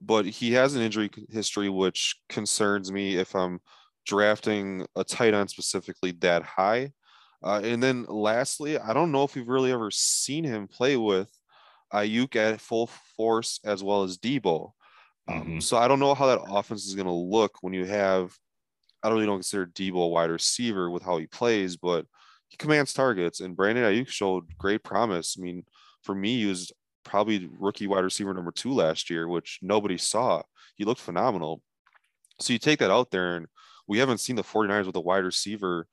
[0.00, 3.60] But he has an injury history, which concerns me if I'm
[4.06, 6.92] drafting a tight end specifically that high.
[7.42, 11.28] Uh, and then lastly, I don't know if we've really ever seen him play with
[11.92, 14.72] Aiyuk at full force as well as Deebo.
[15.28, 15.58] Um, mm-hmm.
[15.60, 18.36] So I don't know how that offense is going to look when you have.
[19.02, 22.06] I don't really don't consider Deebo a wide receiver with how he plays, but
[22.52, 23.40] he commands targets.
[23.40, 25.36] And Brandon Aiyuk showed great promise.
[25.38, 25.64] I mean,
[26.02, 26.70] for me, he was
[27.02, 30.42] probably rookie wide receiver number two last year, which nobody saw.
[30.76, 31.62] He looked phenomenal.
[32.40, 33.46] So you take that out there, and
[33.88, 35.86] we haven't seen the 49ers with a wide receiver,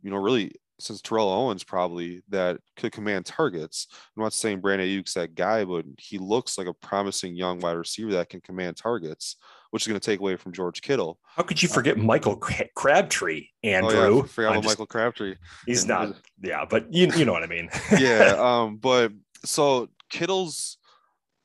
[0.00, 3.86] you know, really since Terrell Owens probably that could command targets.
[4.16, 7.72] I'm not saying Brandon Aiyuk's that guy, but he looks like a promising young wide
[7.72, 9.36] receiver that can command targets,
[9.76, 11.18] which is going to take away from George Kittle.
[11.22, 13.90] How could you forget Michael Crabtree, Andrew?
[13.94, 15.34] Oh, yeah, forgot about just, Michael Crabtree.
[15.66, 17.68] He's and, not, yeah, but you you know what I mean.
[17.98, 19.12] yeah, um, but
[19.44, 20.78] so Kittle's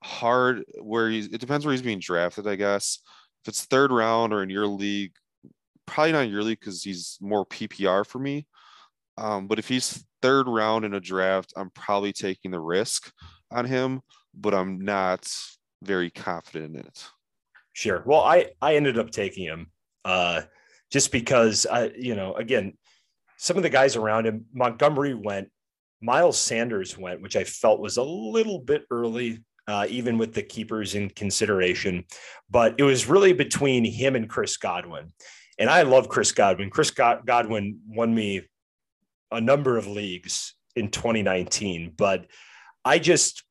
[0.01, 1.25] hard where he's.
[1.25, 2.99] It depends where he's being drafted, I guess.
[3.43, 5.11] If it's third round or in your league,
[5.85, 8.47] probably not in your league because he's more PPR for me.
[9.17, 13.11] Um, but if he's third round in a draft, I'm probably taking the risk
[13.51, 13.99] on him,
[14.33, 15.29] but I'm not
[15.83, 17.09] very confident in it.
[17.81, 18.03] Sure.
[18.05, 19.71] Well, I I ended up taking him
[20.05, 20.43] uh,
[20.91, 22.77] just because I, you know, again,
[23.37, 25.49] some of the guys around him, Montgomery went,
[25.99, 29.43] Miles Sanders went, which I felt was a little bit early.
[29.67, 32.03] uh, even with the keepers in consideration.
[32.49, 35.13] But it was really between him and Chris Godwin.
[35.57, 36.69] And I love Chris Godwin.
[36.69, 38.41] Chris Godwin won me
[39.31, 42.27] a number of leagues in 2019, but
[42.83, 43.43] I just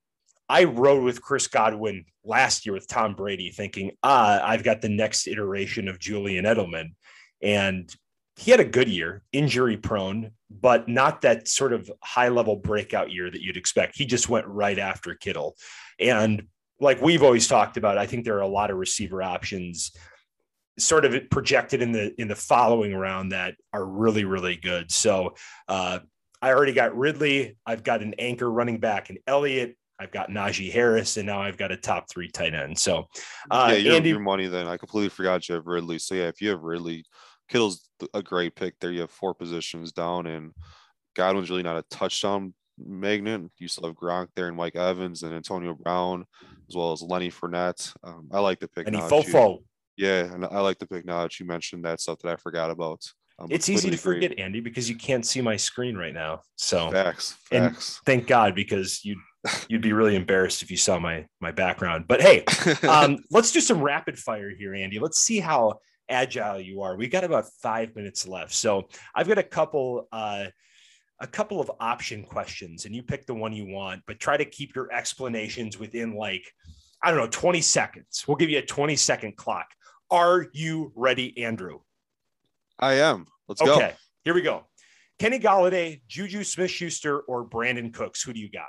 [0.50, 4.88] I rode with Chris Godwin last year with Tom Brady, thinking, ah, I've got the
[4.88, 6.94] next iteration of Julian Edelman.
[7.40, 7.88] And
[8.34, 13.12] he had a good year, injury prone, but not that sort of high level breakout
[13.12, 13.96] year that you'd expect.
[13.96, 15.54] He just went right after Kittle.
[16.00, 16.48] And
[16.80, 19.92] like we've always talked about, I think there are a lot of receiver options
[20.80, 24.90] sort of projected in the in the following round that are really really good.
[24.90, 25.34] So
[25.68, 26.00] uh,
[26.42, 27.56] I already got Ridley.
[27.64, 29.76] I've got an anchor running back in Elliott.
[30.00, 32.78] I've got Najee Harris, and now I've got a top three tight end.
[32.78, 33.06] So
[33.50, 34.46] uh, yeah, you're, Andy, your money.
[34.46, 35.98] Then I completely forgot you have Ridley.
[35.98, 37.04] So yeah, if you have Ridley,
[37.50, 38.90] Kittle's a great pick there.
[38.90, 40.52] You have four positions down, and
[41.14, 43.42] Godwin's really not a touchdown magnet.
[43.58, 46.24] You still have Gronk there, and Mike Evans, and Antonio Brown,
[46.68, 47.94] as well as Lenny Fournette.
[48.02, 48.86] Um, I like the pick.
[48.86, 49.58] And Fofo.
[49.98, 52.70] Yeah, and I like the pick now that you mentioned that stuff that I forgot
[52.70, 53.02] about.
[53.48, 56.42] It's easy to forget, Andy, because you can't see my screen right now.
[56.56, 57.96] So facts, facts.
[57.96, 59.16] And thank God, because you
[59.68, 62.06] you'd be really embarrassed if you saw my my background.
[62.08, 62.44] But hey,
[62.88, 64.98] um, let's do some rapid fire here, Andy.
[64.98, 66.96] Let's see how agile you are.
[66.96, 70.08] We got about five minutes left, so I've got a couple.
[70.12, 70.46] Uh,
[71.22, 74.44] a couple of option questions and you pick the one you want, but try to
[74.46, 76.42] keep your explanations within like,
[77.02, 78.24] I don't know, 20 seconds.
[78.26, 79.66] We'll give you a 20 second clock.
[80.10, 81.80] Are you ready, Andrew?
[82.80, 83.26] I am.
[83.46, 83.76] Let's okay, go.
[83.76, 84.66] Okay, here we go.
[85.18, 88.22] Kenny Golladay, Juju Smith Schuster, or Brandin Cooks?
[88.22, 88.68] Who do you got?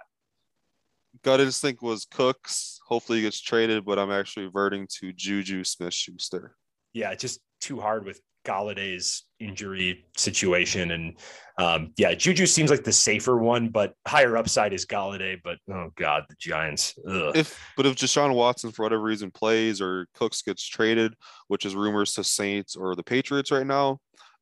[1.23, 2.79] Gut instinct was Cooks.
[2.87, 6.55] Hopefully he gets traded, but I'm actually reverting to Juju Smith Schuster.
[6.93, 10.91] Yeah, just too hard with Golladay's injury situation.
[10.91, 11.17] And
[11.57, 15.39] um, yeah, Juju seems like the safer one, but higher upside is Golladay.
[15.43, 16.93] But oh god, the Giants.
[17.07, 17.35] Ugh.
[17.35, 21.13] If but if Deshaun Watson for whatever reason plays or Cooks gets traded,
[21.47, 23.99] which is rumors to Saints or the Patriots right now,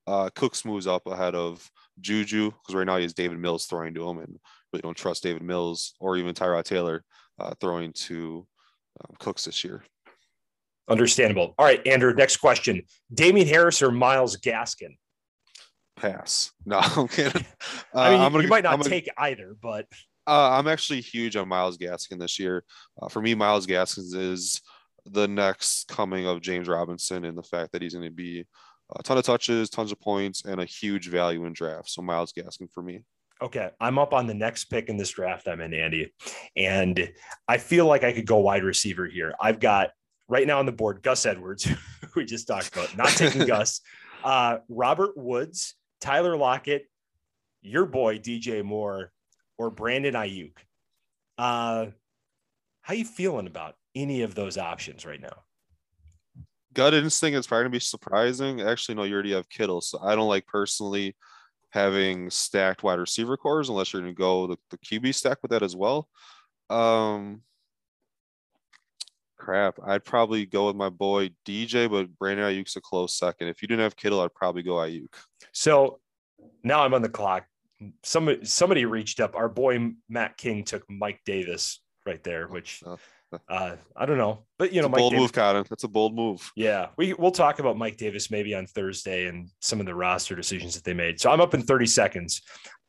[0.08, 3.94] uh, Cooks moves up ahead of Juju because right now he has Davis Mills throwing
[3.94, 4.40] to him, and
[4.72, 7.04] really don't trust Davis Mills or even Tyrod Taylor
[7.40, 8.46] uh, throwing to
[9.02, 9.84] um, Cooks this year.
[10.90, 11.54] Understandable.
[11.58, 12.14] All right, Andrew.
[12.14, 14.98] Next question: Damien Harris or Myles Gaskin?
[15.96, 16.52] Pass.
[16.66, 17.46] No, I'm kidding.
[17.94, 19.86] Uh, I mean, you, gonna, you might not gonna, take either, but
[20.26, 22.64] uh, I'm actually huge on Myles Gaskin this year.
[23.02, 24.62] Uh, for me, Myles Gaskin is
[25.06, 28.46] the next coming of James Robinson, and the fact that he's going to be
[28.96, 31.90] a ton of touches, tons of points, and a huge value in draft.
[31.90, 33.04] So Myles Gaskin for me.
[33.42, 35.48] Okay, I'm up on the next pick in this draft.
[35.48, 36.12] I'm in Andy,
[36.58, 37.10] and
[37.48, 39.34] I feel like I could go wide receiver here.
[39.40, 39.92] I've got
[40.30, 41.68] right now on the board Gus Edwards,
[42.16, 43.82] we just talked about, not taking Gus,
[44.24, 46.88] uh, Robert Woods, Tyler Lockett,
[47.62, 49.12] your boy DJ Moore,
[49.58, 50.54] or Brandon Aiyuk.
[51.38, 51.88] Uh,
[52.82, 55.44] how you feeling about any of those options right now?
[56.74, 58.62] Gut instinct is probably gonna be surprising.
[58.62, 61.16] Actually, no, you already have Kittle, so I don't like personally
[61.72, 65.52] having stacked wide receiver corps unless you're going to go the, the QB stack with
[65.52, 66.08] that as well.
[66.70, 67.42] Um,
[69.40, 73.48] crap, I'd probably go with my boy DJ, but Brandon Aiyuk's a close second.
[73.48, 75.14] If you didn't have Kittle, I'd probably go Aiyuk.
[75.52, 76.00] So
[76.64, 77.46] now I'm on the clock.
[78.04, 79.36] Somebody somebody reached up.
[79.36, 82.84] Our boy Matt King took Mike Davis right there, which.
[82.86, 82.98] Uh,
[83.48, 85.64] uh, I don't know, but you know, Mike bold Davis, move, Cotton.
[85.70, 86.52] That's a bold move.
[86.56, 90.36] Yeah, we we'll talk about Mike Davis maybe on Thursday and some of the roster
[90.36, 91.22] decisions that they made.
[91.22, 92.42] So I'm up in 30 seconds.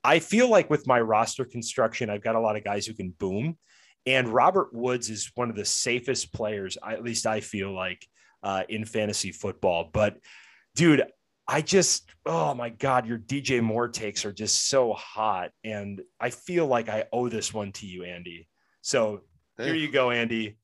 [0.03, 3.11] I feel like with my roster construction, I've got a lot of guys who can
[3.11, 3.59] boom,
[4.07, 6.79] and Robert Woods is one of the safest players.
[6.87, 8.07] At least I feel like
[8.43, 9.91] uh, in fantasy football.
[9.93, 10.19] But
[10.75, 11.03] dude,
[11.47, 16.31] I just oh my god, your DJ Moore takes are just so hot, and I
[16.31, 18.49] feel like I owe this one to you, Andy.
[18.83, 19.23] So.
[19.59, 20.57] Here you go, Andy.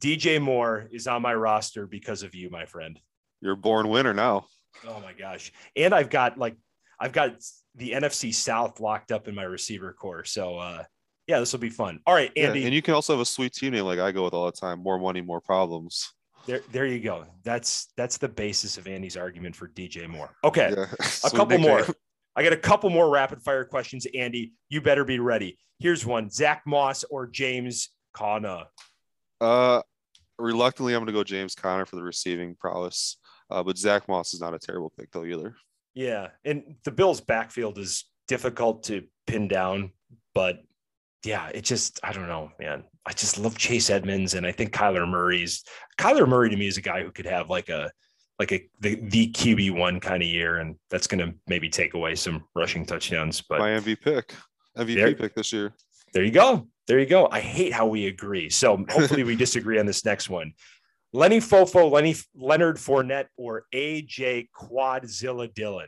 [0.00, 2.98] DJ Moore is on my roster because of you, my friend.
[3.40, 4.46] You're a born winner now.
[4.86, 5.52] Oh my gosh.
[5.76, 6.56] And I've got like
[6.98, 7.32] I've got
[7.74, 10.24] the NFC South locked up in my receiver corps.
[10.24, 10.84] So uh
[11.30, 12.00] yeah, this will be fun.
[12.06, 12.58] All right, Andy.
[12.58, 14.46] Yeah, and you can also have a sweet team name like I go with all
[14.46, 14.82] the time.
[14.82, 16.12] More money, more problems.
[16.44, 17.24] There, there you go.
[17.44, 20.34] That's that's the basis of Andy's argument for DJ Moore.
[20.42, 20.86] Okay, yeah.
[21.24, 21.86] a couple more.
[22.34, 24.54] I got a couple more rapid fire questions, Andy.
[24.70, 25.56] You better be ready.
[25.78, 28.64] Here's one: Zach Moss or James Conner?
[29.40, 29.82] Uh,
[30.36, 33.18] reluctantly, I'm going to go James Conner for the receiving prowess.
[33.48, 35.54] Uh, but Zach Moss is not a terrible pick though either.
[35.94, 39.92] Yeah, and the Bills' backfield is difficult to pin down,
[40.34, 40.64] but
[41.24, 42.84] yeah, it just I don't know, man.
[43.06, 45.64] I just love Chase Edmonds, and I think Kyler Murray's
[45.98, 47.90] Kyler Murray to me is a guy who could have like a
[48.38, 51.94] like a the, the QB one kind of year, and that's going to maybe take
[51.94, 53.42] away some rushing touchdowns.
[53.42, 54.34] But my MVP pick,
[54.78, 55.74] MVP there, pick this year.
[56.14, 56.66] There you go.
[56.86, 57.28] There you go.
[57.30, 58.48] I hate how we agree.
[58.50, 60.54] So hopefully we disagree on this next one.
[61.12, 65.86] Lenny Fofo, Lenny Leonard Fournette, or AJ Quadzilla Dillon.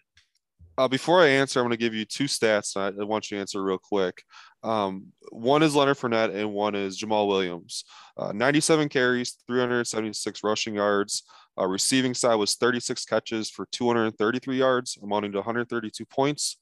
[0.79, 2.77] Uh, before I answer, I'm going to give you two stats.
[2.77, 4.23] I, I want you to answer real quick.
[4.63, 7.85] Um, one is Leonard Fournette, and one is Jamaal Williams.
[8.17, 11.25] Uh, 97 carries, 376 rushing yards.
[11.59, 16.59] Uh, receiving side was 36 catches for 233 yards, amounting to 132 points.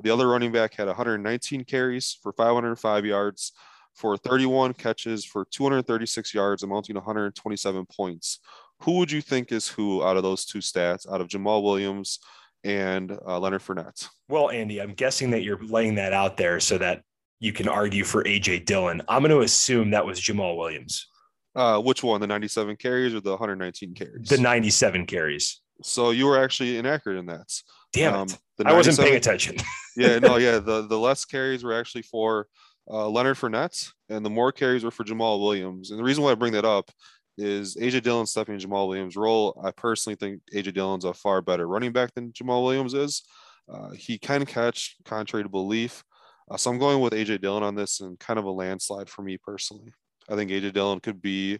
[0.00, 3.52] The other running back had 119 carries for 505 yards
[3.94, 8.40] for 31 catches for 236 yards, amounting to 127 points.
[8.80, 12.18] Who would you think is who out of those two stats, out of Jamaal Williams
[12.64, 14.08] and uh, Leonard Fournette?
[14.28, 17.02] Well, Andy, I'm guessing that you're laying that out there so that
[17.44, 19.02] you can argue for AJ Dillon.
[19.06, 21.08] I'm going to assume that was Jamaal Williams.
[21.54, 24.28] Uh, which one, the 97 carries or the 119 carries?
[24.28, 25.60] The 97 carries.
[25.82, 27.52] So you were actually inaccurate in that.
[27.92, 28.38] Damn it.
[28.60, 29.56] Um, I wasn't paying attention.
[29.96, 30.58] yeah, no, yeah.
[30.58, 32.46] The, the less carries were actually for
[32.90, 35.90] uh, Leonard Fournette, and the more carries were for Jamaal Williams.
[35.90, 36.90] And the reason why I bring that up
[37.36, 39.60] is AJ Dillon stepping in Jamaal Williams' role.
[39.62, 43.22] I personally think AJ Dillon's a far better running back than Jamaal Williams is.
[43.70, 46.02] Uh, he can catch, contrary to belief.
[46.50, 49.22] Uh, so I'm going with AJ Dillon on this and kind of a landslide for
[49.22, 49.92] me personally.
[50.28, 51.58] I think AJ Dillon could be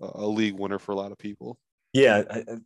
[0.00, 1.58] a league winner for a lot of people.
[1.92, 2.22] Yeah,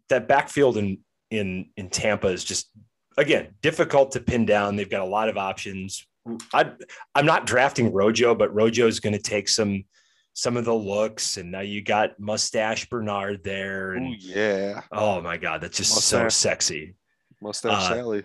[0.09, 0.99] that backfield in
[1.31, 2.71] in in Tampa is just
[3.17, 4.77] again difficult to pin down.
[4.77, 6.05] They've got a lot of options.
[6.53, 6.73] I
[7.15, 9.85] I'm not drafting Rojo, but Rojo is going to take some
[10.33, 13.93] some of the looks, and now you got Mustache Bernard there.
[13.93, 14.83] And, Ooh, yeah.
[14.91, 16.35] Oh my God, that's just Mustache.
[16.35, 16.95] so sexy.
[17.41, 18.25] Mustache uh, Sally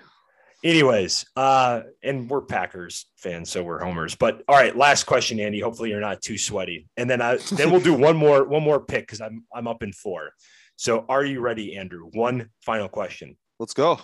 [0.66, 4.16] anyways, uh, and we're Packers fans, so we're homers.
[4.16, 5.62] But all right, last question, Andy.
[5.62, 6.88] Hopefully you're not too sweaty.
[6.98, 9.84] And then I then we'll do one more one more pick because I'm I'm up
[9.84, 10.32] in four.
[10.76, 12.10] So are you ready, Andrew?
[12.14, 13.38] One final question.
[13.60, 14.00] Let's go.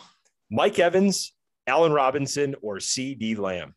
[0.49, 1.33] Mike Evans,
[1.67, 3.75] Allen Robinson, or CeeDee Lamb?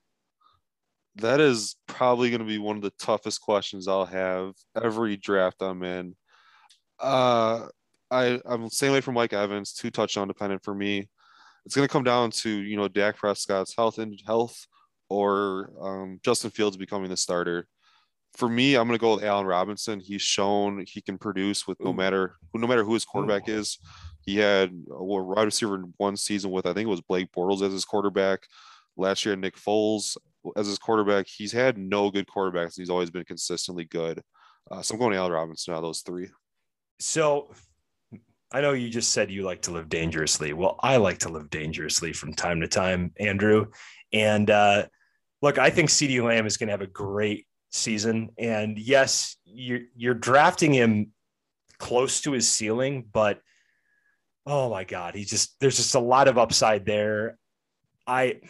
[1.17, 5.63] That is probably going to be one of the toughest questions I'll have every draft
[5.63, 6.15] I'm in.
[7.01, 7.67] Uh,
[8.11, 11.09] I I'm staying away from Mike Evans, two touchdown dependent for me
[11.65, 14.67] it's going to come down to you know Dak Prescott's health and health,
[15.09, 17.67] or um, Justin Fields becoming the starter.
[18.35, 20.01] For me, I'm going to go with Allen Robinson.
[20.01, 23.79] He's shown he can produce with no matter no matter who his quarterback is.
[24.23, 27.63] He had a wide receiver in one season with I think it was Blake Bortles
[27.63, 28.41] as his quarterback.
[28.97, 30.17] Last year, Nick Foles
[30.57, 31.27] as his quarterback.
[31.27, 32.77] He's had no good quarterbacks.
[32.77, 34.23] He's always been consistently good.
[34.71, 36.29] Uh, so I'm going to Allen Robinson out of those three.
[37.01, 37.51] So
[38.55, 40.53] I know you just said you like to live dangerously.
[40.53, 43.67] Well, I like to live dangerously from time to time, Andrew.
[44.13, 44.87] And uh,
[45.43, 48.31] look, I think CeeDee Lamb is going to have a great season.
[48.39, 51.11] And yes, you're you're drafting him
[51.79, 53.41] close to his ceiling, but
[54.47, 57.37] oh my God, he's just there's just a lot of upside there.
[58.07, 58.41] I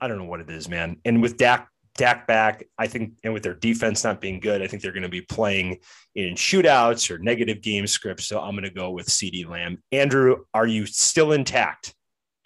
[0.00, 0.98] I don't know what it is, man.
[1.04, 4.66] And with Dak Dak back, I think, and with their defense not being good, I
[4.66, 5.78] think they're going to be playing
[6.14, 8.24] in shootouts or negative game scripts.
[8.24, 9.78] So I'm going to go with CeeDee Lamb.
[9.92, 11.94] Andrew, are you still intact?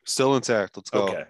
[0.04, 0.76] Still intact.
[0.76, 1.08] Let's go.
[1.08, 1.24] Okay.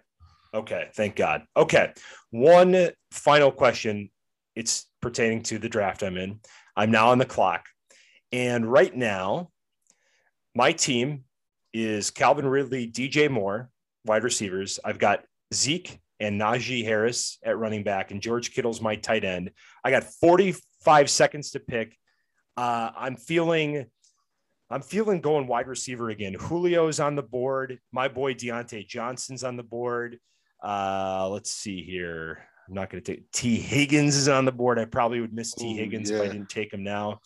[0.55, 0.89] Okay.
[0.95, 1.45] Thank God.
[1.57, 1.93] Okay.
[2.31, 4.11] One final question.
[4.57, 6.41] It's pertaining to the draft I'm in.
[6.77, 7.66] I'm now on the clock.
[8.33, 9.51] And right now,
[10.55, 11.25] my team
[11.73, 13.71] is Calvin Ridley, DJ Moore,
[14.05, 14.81] wide receivers.
[14.85, 19.51] I've got Zeke and Najee Harris at running back, and George Kittle's my tight end.
[19.85, 21.97] I got 45 seconds to pick.
[22.57, 23.87] Uh, I'm feeling,
[24.71, 26.37] I'm feeling going wide receiver again.
[26.39, 27.79] Julio's on the board.
[27.93, 30.19] My boy Diontae Johnson's on the board.
[30.62, 32.45] Uh, let's see here.
[32.66, 34.79] I'm not going to take Tee Higgins is on the board.
[34.79, 36.16] I probably would miss Tee Higgins yeah.
[36.16, 37.21] if I didn't take him now.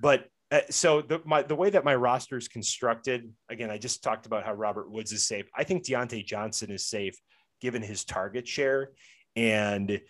[0.00, 4.02] But uh, so the my the way that my roster is constructed, again, I just
[4.02, 5.46] talked about how Robert Woods is safe.
[5.54, 7.14] I think Diontae Johnson is safe
[7.60, 8.90] given his target share.
[9.36, 10.00] And,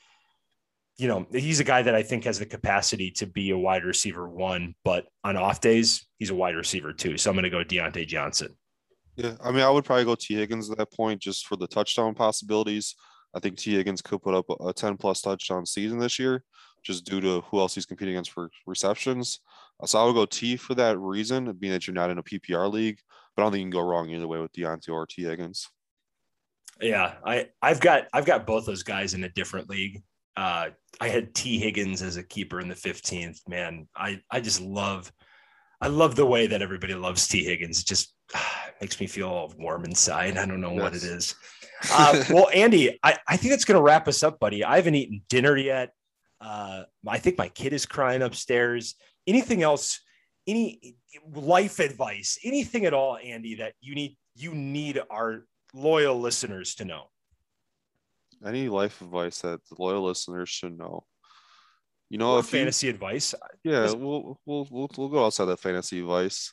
[0.97, 3.85] you know, he's a guy that I think has the capacity to be a wide
[3.85, 7.17] receiver one, but on off days, he's a wide receiver two.
[7.17, 8.57] So I'm going to go Diontae Johnson.
[9.17, 9.35] Yeah.
[9.43, 12.15] I mean, I would probably go Tee Higgins at that point just for the touchdown
[12.15, 12.95] possibilities.
[13.35, 16.45] I think Tee Higgins could put up a 10 plus touchdown season this year,
[16.85, 19.41] just due to who else he's competing against for receptions.
[19.83, 22.23] Uh, so I would go T for that reason, being that you're not in a
[22.23, 22.99] PPR league.
[23.37, 25.69] But I don't think you can go wrong either way with Diontae or Tee Higgins.
[26.81, 30.03] Yeah, I I've got I've got both those guys in a different league.
[30.37, 30.71] Uh,
[31.01, 33.41] I had Tee Higgins as a keeper in the 15th.
[33.49, 35.13] Man, I I just love
[35.81, 37.81] I love the way that everybody loves Tee Higgins.
[37.81, 40.37] It just ah, makes me feel all warm inside.
[40.37, 40.81] I don't know yes.
[40.81, 41.35] what it is.
[41.93, 44.65] Uh, well, Andy, I, I think that's going to wrap us up, buddy.
[44.65, 45.93] I haven't eaten dinner yet.
[46.41, 48.95] Uh, I think my kid is crying upstairs.
[49.27, 50.01] Anything else?
[50.47, 50.97] Any
[51.35, 52.39] life advice?
[52.45, 57.05] Anything at all, Andy, that you need you need our loyal listeners to know?
[58.45, 61.05] Any life advice that the loyal listeners should know?
[62.11, 63.35] You know, Or if you, fantasy advice.
[63.65, 66.53] yeah, we'll we'll we'll we'll go outside that fantasy advice.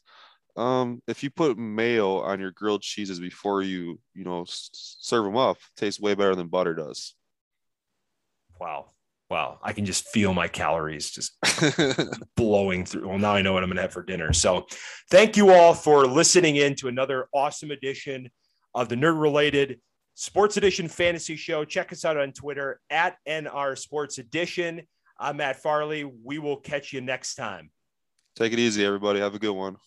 [0.58, 5.38] Um, if you put mayo on your grilled cheeses before you you know serve them
[5.38, 7.16] up, tastes way better than butter does.
[8.60, 8.88] Wow.
[9.30, 9.60] Wow.
[9.64, 11.36] I can just feel my calories just
[12.36, 13.08] blowing through.
[13.08, 14.34] Well, now I know what I'm going to have for dinner.
[14.34, 14.68] So,
[15.10, 18.30] thank you all for listening in to another awesome edition
[18.76, 19.80] of the Nerd Related
[20.14, 21.64] Sports Edition Fantasy Show.
[21.64, 24.82] Check us out on Twitter at NR Sports Edition.
[25.18, 26.04] I'm Matt Farley.
[26.04, 27.72] We will catch you next time.
[28.36, 29.22] Take it easy, everybody.
[29.22, 29.78] Have a good one.